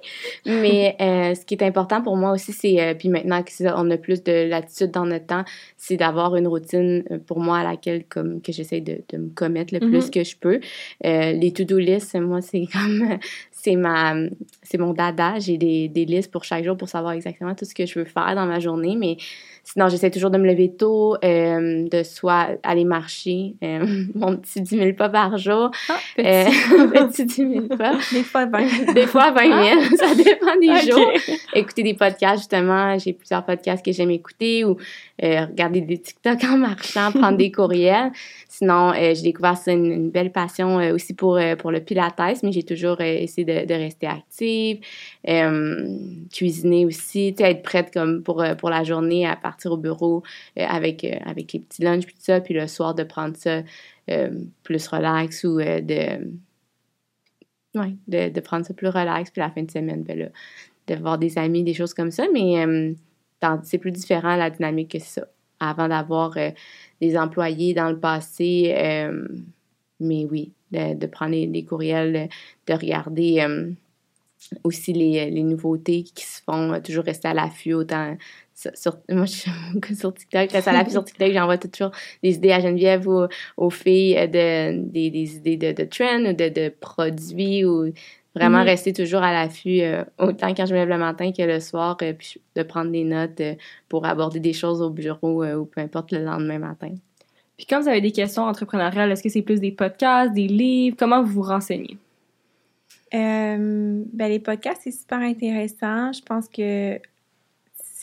[0.46, 3.98] Mais euh, ce qui est important pour moi aussi, c'est, euh, puis maintenant qu'on a
[3.98, 5.46] plus de latitude dans notre temps,
[5.78, 9.30] c'est d'avoir une routine euh, pour moi à laquelle comme, que j'essaie de, de me
[9.30, 10.12] commettre le plus Mhm.
[10.12, 10.60] que je peux.
[11.06, 13.18] Euh, les to-do lists, moi, c'est comme,
[13.52, 14.14] c'est ma,
[14.64, 15.40] c'est mon dada.
[15.40, 18.06] J'ai des, des listes pour chaque jour pour savoir exactement tout ce que je veux
[18.06, 18.98] faire dans ma journée.
[18.98, 19.16] Mais
[19.64, 24.62] sinon, j'essaie toujours de me lever tôt, euh, de soit aller marcher, euh, mon petit
[24.62, 25.72] 10 000 pas par jour.
[25.90, 27.26] Ah, petit.
[27.26, 27.94] petit 10 000 pas.
[28.12, 31.12] Des fois, ben, Des fois 20 000, ça dépend des jours.
[31.54, 34.78] Écouter des podcasts, justement, j'ai plusieurs podcasts que j'aime écouter ou
[35.24, 38.12] euh, regarder des TikTok en marchant, prendre des courriels.
[38.48, 42.20] Sinon, euh, j'ai découvert ça une, une belle passion euh, aussi pour, pour le pilates,
[42.44, 44.80] mais j'ai toujours essayé de, de rester active.
[46.34, 50.24] Cuisiner aussi, être prête comme pour, pour la journée à partir au bureau
[50.58, 53.62] avec, avec les petits lunchs puis tout ça, puis le soir de prendre ça
[54.64, 56.32] plus relax ou euh, de
[57.76, 60.30] Ouais, de, de prendre ça plus relax, puis la fin de semaine, ben là,
[60.88, 62.94] de voir des amis, des choses comme ça, mais euh,
[63.64, 65.28] c'est plus différent la dynamique que ça.
[65.60, 66.52] Avant d'avoir euh,
[67.02, 69.28] des employés dans le passé, euh,
[70.00, 72.30] mais oui, de, de prendre les, courriels,
[72.68, 73.72] de regarder euh,
[74.64, 78.18] aussi les, les nouveautés qui se font, euh, toujours rester à l'affût autant.
[78.74, 79.52] Sur, moi, je suis
[79.96, 81.92] sur TikTok, reste à l'affût sur TikTok, j'envoie toujours
[82.24, 86.26] des idées à Geneviève ou aux filles euh, de, des, des idées de, de trends
[86.26, 87.92] ou de, de produits ou
[88.34, 88.66] vraiment Mhm.
[88.66, 91.98] rester toujours à l'affût euh, autant quand je me lève le matin que le soir
[92.02, 93.54] euh, puis de prendre des notes euh,
[93.90, 96.94] pour aborder des choses au bureau euh, ou peu importe le lendemain matin.
[97.58, 100.96] Puis quand vous avez des questions entrepreneuriales, est-ce que c'est plus des podcasts, des livres?
[100.98, 101.98] Comment vous vous renseignez?
[103.14, 106.12] Euh, ben, les podcasts, c'est super intéressant.
[106.12, 107.00] Je pense que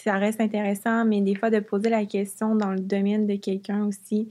[0.04, 3.86] ça reste intéressant, mais des fois, de poser la question dans le domaine de quelqu'un
[3.86, 4.28] aussi.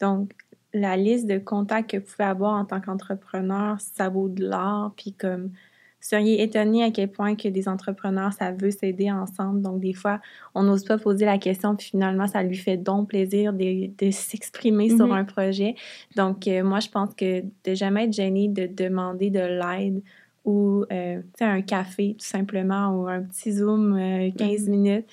[0.00, 0.32] Donc,
[0.74, 4.92] la liste de contacts que vous pouvez avoir en tant qu'entrepreneur, ça vaut de l'or.
[4.96, 9.62] Puis comme, vous seriez étonné à quel point que des entrepreneurs, ça veut s'aider ensemble.
[9.62, 10.20] Donc, des fois,
[10.54, 14.10] on n'ose pas poser la question, puis finalement, ça lui fait donc plaisir de, de
[14.10, 15.12] s'exprimer sur Mhm.
[15.12, 15.76] un projet.
[16.16, 20.02] Donc, euh, moi, je pense que de jamais être gêné de demander de l'aide
[20.44, 24.70] ou euh, un café, tout simplement, ou un petit Zoom euh, 15 Mhm.
[24.70, 25.06] minutes.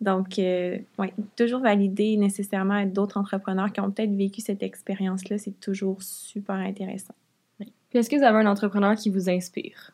[0.00, 5.60] Donc, euh, ouais, toujours valider nécessairement d'autres entrepreneurs qui ont peut-être vécu cette expérience-là, c'est
[5.60, 7.14] toujours super intéressant.
[7.58, 9.92] Puis est-ce que vous avez un entrepreneur qui vous inspire?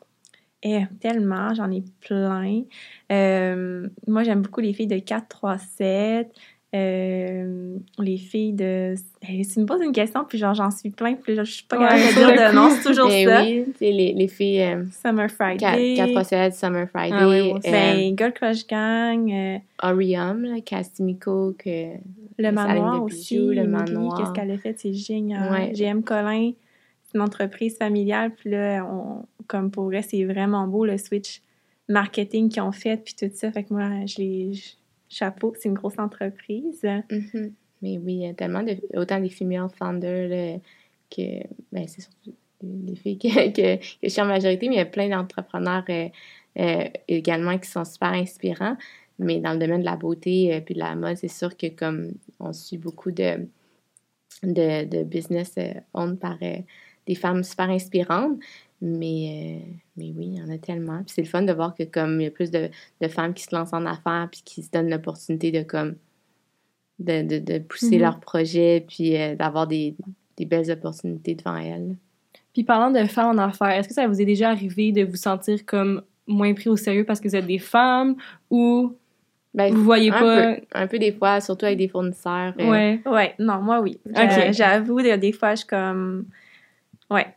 [0.63, 2.63] Et tellement, j'en ai plein.
[3.11, 6.31] Euh, moi, j'aime beaucoup les filles de 437.
[6.75, 8.93] Euh, les filles de.
[9.23, 11.63] Hey, si tu me poses une question, puis genre j'en suis plein, puis je suis
[11.63, 13.41] pas Ouais, capable de dire de nom, c'est toujours Et ça.
[13.41, 15.95] oui, les, les filles euh, Summer Friday.
[15.95, 17.67] 4 Summer Friday, Ah oui, moi aussi.
[17.69, 21.95] euh, Ben, Girl Crush Gang, Orium, là, Castimiko, que
[22.37, 23.35] le manoir aussi.
[23.35, 24.17] bijoux, le manoir.
[24.17, 24.75] Qu'est-ce qu'elle a fait?
[24.77, 25.51] C'est génial.
[25.51, 25.71] Ouais.
[25.73, 26.51] GM Colin,
[27.03, 28.31] c'est une entreprise familiale.
[28.35, 31.41] Puis là, on, comme pour vrai, c'est vraiment beau le switch
[31.87, 32.97] marketing qu'ils ont fait.
[33.03, 33.51] Puis tout ça.
[33.51, 34.51] Fait que moi, je les.
[35.09, 36.83] Chapeau, c'est une grosse entreprise.
[37.09, 37.53] Mhm.
[37.81, 38.77] Mais oui, il y a tellement de.
[38.95, 40.59] Autant des female founders là,
[41.09, 41.43] que.
[41.71, 44.85] Ben, c'est surtout des filles que, que, je suis en majorité, mais il y a
[44.85, 46.09] plein d'entrepreneurs euh,
[46.59, 48.77] euh, également qui sont super inspirants.
[49.19, 51.67] Mais dans le domaine de la beauté euh, puis de la mode, c'est sûr que
[51.67, 53.47] comme on suit beaucoup de,
[54.43, 56.57] de, de business euh, owned par euh,
[57.05, 58.39] des femmes super inspirantes.
[58.81, 60.97] Mais, euh, mais oui, il y en a tellement.
[61.03, 62.69] Puis c'est le fun de voir que comme il y a plus de,
[63.01, 65.95] de femmes qui se lancent en affaires puis qui se donnent l'opportunité de comme
[66.99, 68.01] de, de, de pousser Mhm.
[68.01, 69.95] leurs projets puis euh, d'avoir des,
[70.37, 71.95] des belles opportunités devant elles.
[72.53, 75.15] Puis parlant de femmes en affaires, est-ce que ça vous est déjà arrivé de vous
[75.17, 78.15] sentir comme moins pris au sérieux parce que vous êtes des femmes
[78.49, 78.93] ou
[79.53, 80.53] Ben, vous voyez un pas...
[80.55, 82.53] peu, un peu des fois, surtout avec des fournisseurs.
[82.59, 83.01] euh, Ouais.
[83.05, 83.99] Ouais, non, moi oui.
[84.05, 84.13] Ok.
[84.15, 86.27] J'a- J'avoue, des, des fois, je suis comme.
[87.09, 87.27] Ouais,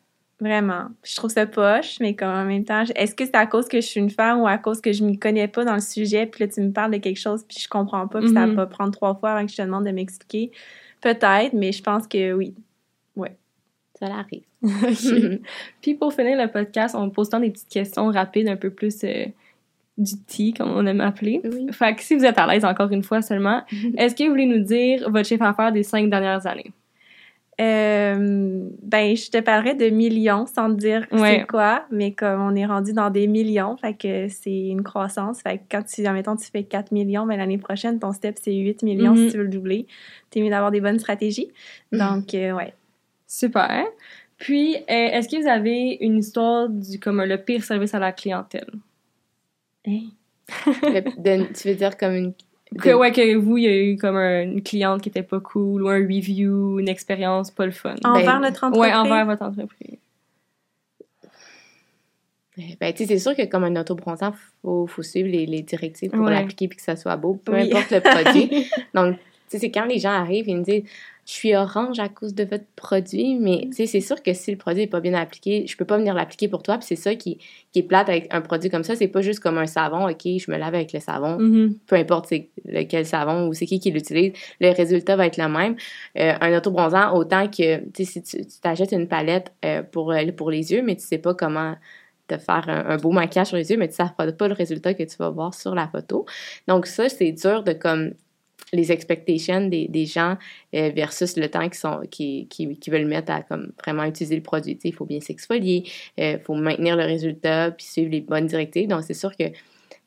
[0.43, 0.89] vraiment.
[1.05, 3.81] Je trouve ça poche, mais comme en même temps, est-ce que c'est à cause que
[3.81, 6.27] je suis une femme ou à cause que je m'y connais pas dans le sujet,
[6.27, 8.55] puis là, tu me parles de quelque chose, puis je comprends pas, puis ça Mhm.
[8.57, 10.51] va prendre trois fois avant que je te demande de m'expliquer?
[11.01, 12.55] Peut-être, mais je pense que oui.
[14.01, 14.43] Ça l'arrive.
[15.81, 19.05] Puis pour finir le podcast, on pose tant des petites questions rapides, un peu plus
[19.05, 19.27] euh,
[19.97, 21.41] du tea, comme on aime appeler.
[21.45, 21.69] oui.
[21.71, 23.63] Fait que si vous êtes à l'aise, encore une fois seulement,
[23.97, 26.73] est-ce que vous voulez nous dire votre chiffre d'affaires des cinq dernières années?
[27.61, 31.41] Euh, ben, je te parlerai de millions sans te dire Ouais.
[31.41, 35.43] c'est quoi, mais comme on est rendu dans des millions, fait que c'est une croissance.
[35.43, 38.55] Fait que quand tu, admettons, tu fais 4 millions, ben, l'année prochaine, ton step, c'est
[38.55, 39.27] 8 millions Mhm.
[39.27, 39.87] si tu veux le doubler.
[40.31, 41.51] T'es mieux d'avoir des bonnes stratégies.
[41.93, 41.99] Mhm.
[41.99, 42.73] Donc, euh, ouais.
[43.27, 43.85] Super.
[44.39, 48.13] Puis, euh, est-ce que vous avez une histoire du comme le pire service à la
[48.13, 48.71] clientèle?
[49.87, 50.01] Hein?
[50.83, 52.33] Le- de- tu veux dire comme une.
[52.81, 55.83] Que, ouais, que vous, il y a eu comme une cliente qui était pas cool
[55.83, 57.95] ou un review, une expérience pas le fun.
[58.05, 58.81] Envers ben, notre entreprise?
[58.81, 59.99] Ouais, envers votre entreprise.
[62.79, 66.77] Ben, c'est sûr que comme un autobronzant, il faut, suivre les, directives pour l'appliquer puis
[66.77, 68.71] que ça soit beau, peu importe le produit.
[68.95, 70.85] Donc, tu sais c'est quand les gens arrivent, ils me disent
[71.25, 74.57] je suis orange à cause de votre produit, mais sais, c'est sûr que si le
[74.57, 76.79] produit n'est pas bien appliqué, je peux pas venir l'appliquer pour toi.
[76.79, 77.39] Puis c'est ça qui,
[77.73, 78.97] qui est plate avec un produit comme ça.
[78.97, 81.79] C'est pas juste comme un savon, OK, je me lave avec le savon, Mhm.
[81.87, 85.49] peu importe c'est lequel savon ou c'est qui qui l'utilise, le résultat va être le
[85.49, 85.77] même.
[86.19, 90.73] Euh, un autobronzant, autant que, si tu t'achètes une palette euh, pour, euh, pour les
[90.73, 91.77] yeux, mais tu sais pas comment
[92.27, 94.95] te faire un, un beau maquillage sur les yeux, mais tu sais pas le résultat
[94.95, 96.25] que tu vas voir sur la photo.
[96.67, 98.13] Donc ça, c'est dur de comme
[98.73, 100.37] les expectations des, des gens
[100.75, 104.37] euh, versus le temps qu'ils sont qui, qui, qui veulent mettre à comme vraiment utiliser
[104.37, 104.79] le produit.
[104.83, 105.85] Il faut bien s'exfolier,
[106.17, 108.89] il faut maintenir le résultat, puis suivre les bonnes directives.
[108.89, 109.45] Donc c'est sûr que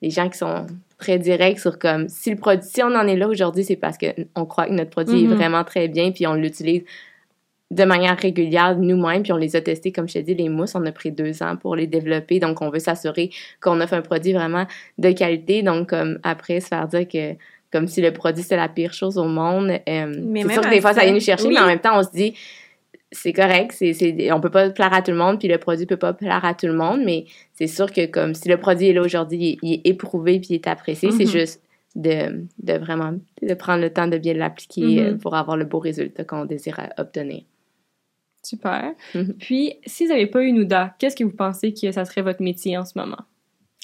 [0.01, 0.66] les gens qui sont
[0.97, 3.97] très directs sur comme si le produit, si on en est là aujourd'hui, c'est parce
[3.97, 6.84] que on croit que notre produit est vraiment très bien, puis on l'utilise
[7.72, 10.76] de manière régulière nous-mêmes, puis on les a testés, comme je te dis, les mousses,
[10.76, 14.01] on a pris deux ans pour les développer, donc on veut s'assurer qu'on offre un
[14.01, 17.34] produit vraiment de qualité, donc comme après se faire dire que
[17.76, 20.61] comme si le produit c'est la pire chose au monde, euh, Mais c'est même sûr
[20.61, 21.53] que des fois ça vient nous chercher, oui.
[21.55, 22.34] mais en même temps on se dit
[23.11, 25.97] c'est correct, c'est, on peut pas plaire à tout le monde, puis le produit peut
[25.97, 28.93] pas plaire à tout le monde, mais c'est sûr que comme si le produit est
[28.93, 31.30] là aujourd'hui, il, est- il est éprouvé puis il est apprécié, c'est Mhm.
[31.32, 31.61] juste
[31.95, 35.17] de, de vraiment de prendre le temps de bien l'appliquer euh, Mhm.
[35.19, 37.43] pour avoir le beau résultat qu'on désire euh, obtenir.
[38.43, 38.93] Super.
[39.15, 39.34] Mhm.
[39.39, 42.41] Puis, si vous n'avez pas eu Nouda, qu'est-ce que vous pensez que ça serait votre
[42.43, 43.21] métier en ce moment?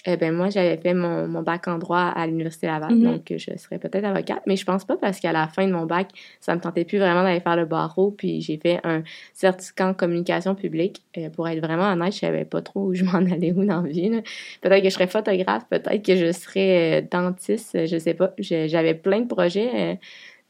[0.07, 3.03] Eh ben moi, j'avais fait mon, mon bac en droit à l'Université Laval, Mhm.
[3.03, 5.85] donc je serais peut-être avocate, mais je pense pas parce qu'à la fin de mon
[5.85, 9.87] bac, ça me tentait plus vraiment d'aller faire le barreau, puis j'ai fait un certificat
[9.89, 11.03] en communication publique.
[11.19, 13.81] Euh, pour être vraiment honnête, je savais pas trop où je m'en allais où dans
[13.83, 14.09] la vie.
[14.61, 18.33] Peut-être que je serais photographe, peut-être que je serais euh, dentiste, je sais pas.
[18.39, 19.69] J'avais plein de projets.
[19.93, 19.95] euh,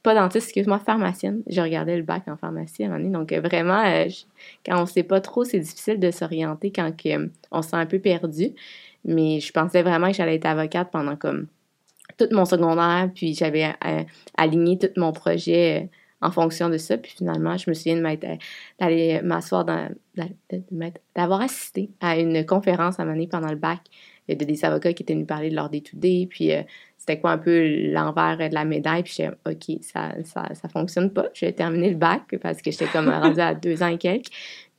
[0.03, 1.43] pas dentiste, excuse-moi, pharmacienne.
[1.47, 3.13] Je regardais le bac en pharmacie à un moment donné.
[3.37, 4.23] Donc, vraiment, je-
[4.65, 6.91] quand on sait pas trop, c'est difficile de s'orienter quand
[7.51, 8.49] on se sent un peu perdu.
[9.05, 11.47] Mais je pensais vraiment que j'allais être avocate pendant comme
[12.17, 14.03] tout mon secondaire, puis j'avais euh,
[14.37, 15.87] aligné tout mon projet euh,
[16.21, 16.97] en fonction de ça.
[16.97, 18.35] Puis finalement, je me souviens euh,
[18.79, 19.89] d'aller m'asseoir dans,
[21.15, 23.79] d'avoir assisté à une conférence à donné pendant le bac
[24.29, 26.51] de des avocats qui étaient venus parler de leur day-to-day, puis
[26.95, 31.11] c'était quoi un peu l'envers de la médaille, puis j'étais OK, ça, ça, ça fonctionne
[31.11, 31.27] pas.
[31.33, 34.29] J'ai terminé le bac parce que j'étais comme rendue à deux ans et quelques.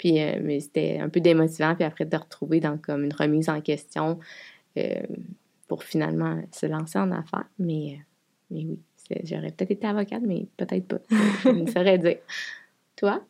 [0.03, 3.48] Puis, euh, mais c'était un peu démotivant, puis après de retrouver dans comme une remise
[3.48, 4.18] en question
[4.76, 4.94] euh,
[5.68, 7.44] pour finalement se lancer en affaires.
[7.61, 8.03] Mais, euh,
[8.50, 8.80] mais oui,
[9.22, 10.96] j'aurais peut-être été avocate, mais peut-être pas.
[11.44, 12.16] Je ne saurais dire.
[12.96, 13.22] Toi?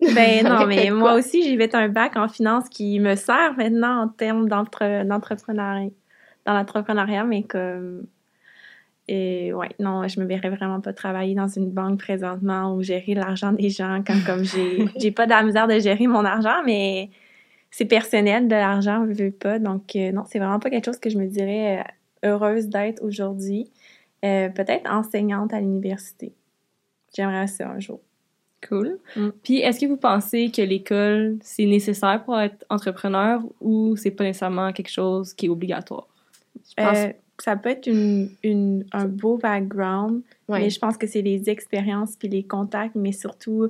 [0.00, 4.04] Ben non, mais moi aussi, j'ai fait un bac en finance qui me sert maintenant
[4.04, 5.90] en termes d'entre- d'entrepreneuriat,
[6.46, 8.06] dans l'entrepreneuriat, mais comme.
[9.08, 13.14] Et ouais, non, je me verrais vraiment pas travailler dans une banque présentement ou gérer
[13.14, 16.62] l'argent des gens quand comme j'ai j'ai pas de la misère de gérer mon argent,
[16.64, 17.08] mais
[17.70, 19.58] c'est personnel de l'argent, je veux pas.
[19.58, 21.80] Donc euh, non, c'est vraiment pas quelque chose que je me dirais
[22.24, 23.70] euh, heureuse d'être aujourd'hui.
[24.24, 26.32] Euh, Peut-être enseignante à l'université.
[27.14, 28.00] J'aimerais ça un jour.
[28.66, 28.98] Cool.
[29.16, 29.28] Mm.
[29.42, 34.24] Puis, est-ce que vous pensez que l'école, c'est nécessaire pour être entrepreneur ou c'est pas
[34.24, 36.08] nécessairement quelque chose qui est obligatoire?
[36.68, 40.96] Je pense Euh, ça peut être une, une- un beau background, ouais, mais je pense
[40.96, 43.68] que c'est les expériences puis les contacts, mais surtout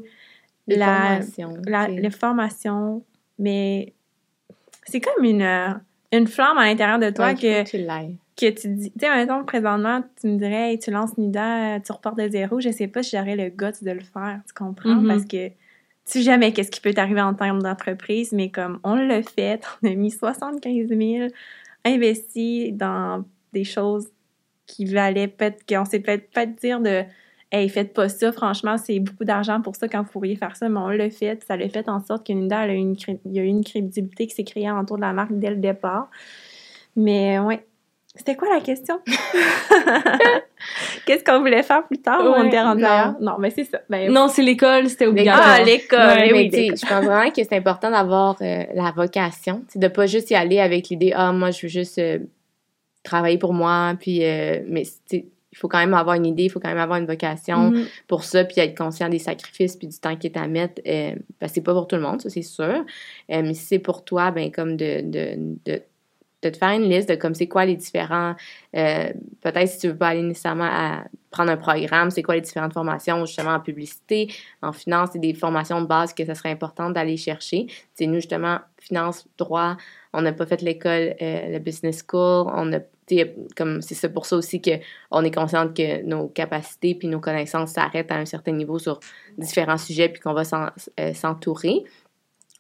[0.67, 3.03] les la, formations, la, les formations.
[3.39, 3.93] Mais
[4.85, 5.69] c'est comme une, euh,
[6.13, 8.17] une flamme à l'intérieur de toi Ouais, que, que tu l'ailles.
[8.37, 8.91] que tu dis.
[8.93, 12.61] Tu sais, mettons, présentement, tu me dirais, Hey, tu lances Nida, tu repars de zéro.
[12.61, 14.97] Je sais pas si j'aurais le guts de le faire, tu comprends?
[14.97, 15.09] Mhm.
[15.09, 15.55] Parce que tu
[16.05, 19.89] sais jamais qu'est-ce qui peut t'arriver en termes d'entreprise, mais comme on l'a fait, on
[19.91, 21.29] a mis 75 000
[21.85, 24.09] investis dans des choses
[24.67, 27.05] qui valaient peut-être, qu'on s'est peut-être pas dire de
[27.51, 30.69] Hey, faites pas ça, franchement, c'est beaucoup d'argent pour ça quand vous pourriez faire ça,
[30.69, 31.43] mais on l'a fait.
[31.47, 32.95] Ça l'a fait en sorte qu'Unida, elle a une,
[33.25, 35.57] il y a eu une crédibilité qui s'est créée autour de la marque dès le
[35.57, 36.11] départ.
[36.95, 37.65] Mais ouais.
[38.15, 38.99] C'était quoi la question?
[41.07, 42.21] Qu'est-ce qu'on voulait faire plus tard?
[42.21, 43.17] Ou on était rendu non.
[43.21, 43.79] Non, mais c'est ça.
[43.89, 45.65] Ben, Non, c'est l'école, c'était ah, obligatoire.
[45.65, 46.79] l'école, Ouais, mais Mais oui, tu sais, l'école.
[46.79, 50.35] je pense vraiment que c'est important d'avoir euh, la vocation, sais, de pas juste y
[50.35, 52.19] aller avec l'idée ah moi je veux juste euh,
[53.09, 56.61] travailler pour moi puis euh, mais il faut quand même avoir une idée, il faut
[56.61, 57.87] quand même avoir une vocation Mhm.
[58.07, 61.15] pour ça puis être conscient des sacrifices puis du temps qui est à mettre euh,
[61.41, 62.65] que c'est pas pour tout le monde, ça c'est sûr.
[62.65, 65.83] Euh, mais si c'est pour toi ben comme de de, de
[66.43, 68.35] de te faire une liste de comme c'est quoi les différents
[68.77, 72.41] euh, peut-être si tu veux pas aller nécessairement à prendre un programme, c'est quoi les
[72.41, 74.33] différentes formations justement en publicité,
[74.63, 77.67] en finance, c'est des formations de base que ça serait important d'aller chercher.
[77.95, 79.77] C'est nous justement finance, droit,
[80.13, 82.81] on n'a pas fait l'école, euh, le business school, on a
[83.57, 84.73] comme c'est ça pour ça aussi que
[85.11, 89.01] on est consciente que nos capacités puis nos connaissances s'arrêtent à un certain niveau sur
[89.37, 90.43] différents sujets puis qu'on va
[91.01, 91.85] euh, s'entourer.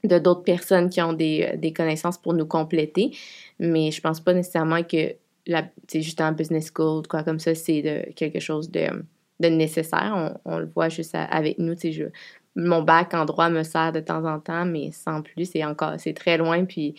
[0.04, 3.10] de d'autres personnes qui ont des, des, connaissances pour nous compléter.
[3.58, 5.14] Mais je pense pas nécessairement que
[5.86, 8.88] c'est juste un business school, quoi comme ça, c'est quelque chose de,
[9.40, 10.38] nécessaire.
[10.44, 11.74] On, le voit juste avec nous.
[12.56, 15.94] Mon bac en droit me sert de temps en temps, mais sans plus, c'est encore,
[15.98, 16.64] c'est très loin.
[16.64, 16.94] Puis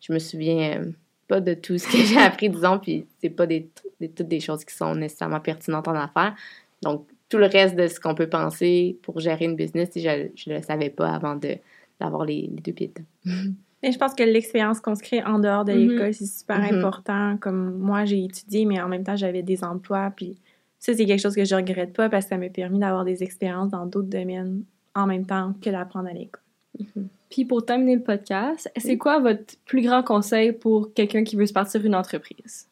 [0.00, 0.92] je me souviens euh,
[1.32, 3.70] pas de tout ce que j'ai appris, disons, puis c'est pas des,
[4.14, 6.34] toutes des choses qui sont nécessairement pertinentes en affaires.
[6.82, 10.56] Donc, tout le reste de ce qu'on peut penser pour gérer une business, je ne
[10.56, 11.56] le savais pas avant de,
[11.98, 13.34] d'avoir les, deux pieds dedans.
[13.82, 16.78] Mais je pense que l'expérience qu'on se crée en dehors de l'école, c'est super mm-hmm.
[16.78, 17.36] important.
[17.40, 20.12] Comme moi, j'ai étudié, mais en même temps, j'avais des emplois.
[20.14, 20.38] Puis
[20.78, 23.24] ça, c'est quelque chose que je regrette pas parce que ça m'a permis d'avoir des
[23.24, 24.62] expériences dans d'autres domaines
[24.94, 26.42] en même temps que d'apprendre à l'école.
[26.78, 27.06] Mm-hmm.
[27.32, 31.46] Puis pour terminer le podcast, c'est quoi votre plus grand conseil pour quelqu'un qui veut
[31.46, 32.68] se partir une entreprise?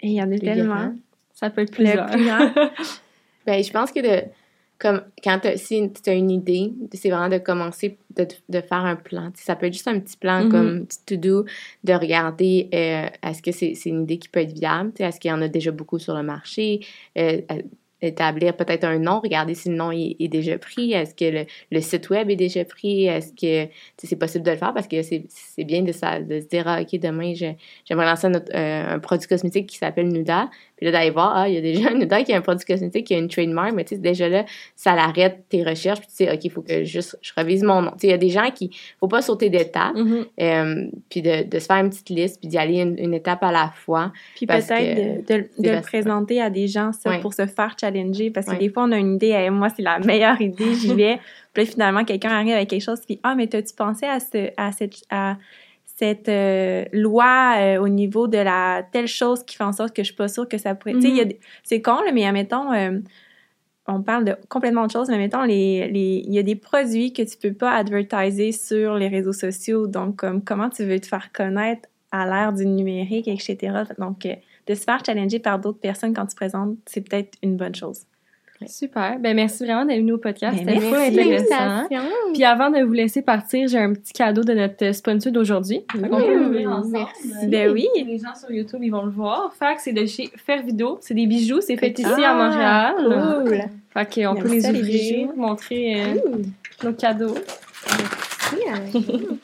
[0.00, 0.94] Et il y en a tellement.
[1.34, 2.06] Ça peut être plusieurs.
[2.06, 2.24] Plus
[3.46, 4.26] ben, je pense que de,
[4.78, 8.96] comme quand si tu as une idée, c'est vraiment de commencer de, de, faire un
[8.96, 9.30] plan.
[9.34, 10.50] ça peut être juste un petit plan mm-hmm.
[10.50, 11.44] comme to-do,
[11.84, 15.34] de regarder euh, est-ce que c'est une idée qui peut être viable, est-ce qu'il y
[15.34, 16.80] en a déjà beaucoup sur le marché,
[17.18, 17.42] euh,
[18.02, 22.10] établir peut-être un nom, regarder si le nom est, déjà pris, est-ce que le, site
[22.10, 25.82] web est déjà pris, est-ce que c'est possible de le faire parce que c'est bien
[25.82, 29.76] de, ça, de se dire, ah, OK, demain, j'aimerais lancer euh, un produit cosmétique qui
[29.76, 32.38] s'appelle Nuda, puis là, d'aller voir, ah, il y a déjà un Nuda qui a
[32.38, 35.62] un produit cosmétique qui a une trademark, mais tu sais, déjà là, ça l'arrête tes
[35.62, 37.90] recherches, puis tu sais, OK, il faut que juste, je revise mon nom.
[37.90, 40.24] Tu sais, il y a des gens qui, faut pas sauter d'étape, mm-hmm.
[40.40, 43.52] euh, puis de, de, se faire une petite liste, puis d'y aller une, étape à
[43.52, 44.10] la fois.
[44.36, 48.30] Puis peut-être de, de, de le présenter à des gens, ça, pour se faire challenger,
[48.30, 51.18] parce que des fois, on a une idée, moi, c'est la meilleure idée, j'y vais.
[51.52, 54.48] puis là, finalement, quelqu'un arrive avec quelque chose, puis ah, mais t'as-tu pensé à, ce,
[54.56, 55.36] à cette, à
[56.00, 60.02] cette euh, loi euh, au niveau de la telle chose qui fait en sorte que
[60.02, 60.94] je suis pas sûre que ça pourrait.
[60.94, 61.36] Tu sais, mm-hmm.
[61.62, 62.98] c'est con, là, mais admettons, euh,
[63.86, 67.12] on parle de complètement de choses, mais mettons, les, les, il y a des produits
[67.12, 69.86] que tu peux pas advertiser sur les réseaux sociaux.
[69.86, 73.82] Donc, comme, comment tu veux te faire connaître à l'ère du numérique, etc.
[73.98, 74.26] Donc,
[74.66, 78.06] de se faire challenger par d'autres personnes quand tu présentes, c'est peut-être une bonne chose.
[78.66, 79.18] Super.
[79.18, 80.62] Ben merci vraiment d'être venu au podcast.
[80.64, 81.88] Ben, C'était intéressant.
[82.34, 85.82] Puis avant de vous laisser partir, j'ai un petit cadeau de notre sponsor d'aujourd'hui.
[85.94, 86.92] On peut l'ouvrir ensemble.
[87.24, 87.46] Merci.
[87.48, 87.88] Ben oui.
[87.94, 89.52] Les gens sur YouTube, ils vont le voir.
[89.58, 90.98] Fait que c'est de chez Faire Vidéo.
[91.00, 91.60] C'est des bijoux.
[91.62, 93.44] C'est fait ici à ah, Montréal.
[93.44, 93.62] Cool.
[93.94, 96.14] Fait qu'on peut les ouvrir, montrer euh,
[96.84, 97.34] nos cadeaux.
[98.66, 99.06] Merci.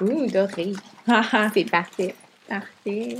[0.00, 0.72] Ouh, doré.
[1.54, 2.14] c'est parfait.
[2.48, 3.18] Parfait.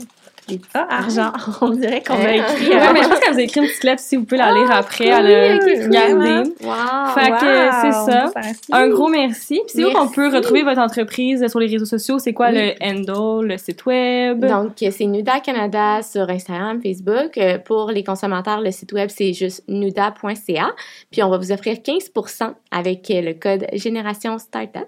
[0.75, 1.33] Ah, argent.
[1.61, 2.33] On dirait qu'on a hein?
[2.33, 2.71] écrit.
[2.71, 4.53] Ouais, mais je pense qu'elle vous a écrit une petite lettre si vous pouvez la
[4.53, 6.51] lire ah, après, à le garder.
[6.63, 8.33] Wow, fait que c'est ça.
[8.73, 9.61] Un gros merci.
[9.67, 12.19] Puis c'est où qu'on peut retrouver votre entreprise sur les réseaux sociaux?
[12.19, 14.45] C'est quoi le handle, le site web?
[14.45, 17.39] Donc, c'est Nuda Canada sur Instagram, Facebook.
[17.39, 20.73] Euh, pour les consommateurs, le site web, c'est juste nuda.ca.
[21.11, 22.11] Puis on va vous offrir 15
[22.71, 24.81] avec euh, le code Génération Startup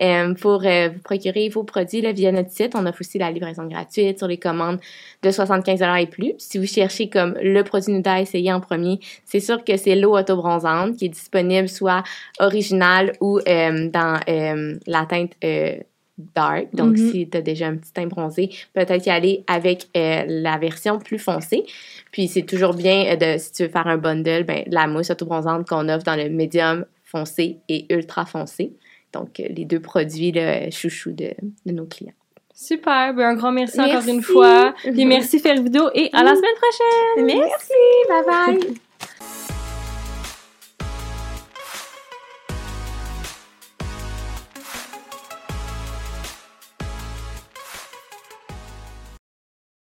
[0.00, 2.72] euh, pour vous procurer vos produits via notre site.
[2.74, 4.78] On offre aussi la livraison gratuite sur les commandes
[5.24, 6.34] de 75 et plus.
[6.38, 9.96] Si vous cherchez comme le produit Nuda à essayer en premier, c'est sûr que c'est
[9.96, 12.04] l'eau auto-bronzante qui est disponible soit
[12.38, 15.76] originale ou euh, dans euh, la teinte euh,
[16.34, 16.74] dark.
[16.74, 17.10] Donc, mm-hmm.
[17.10, 21.18] si tu as déjà un petit teint bronzé, peut-être y aller avec la version plus
[21.18, 21.64] foncée.
[22.12, 25.66] Puis, c'est toujours bien de, si tu veux faire un bundle, ben, la mousse auto-bronzante
[25.68, 28.74] qu'on offre dans le médium foncé et ultra foncé.
[29.12, 31.32] Donc, les deux produits le chouchou de
[31.66, 32.12] nos clients.
[32.56, 34.74] Super, ben un grand merci, encore une fois.
[34.82, 37.26] Puis merci Faire Vidéo et à la semaine prochaine.
[37.26, 37.72] Merci,
[38.08, 38.24] bye
[38.60, 38.74] bye.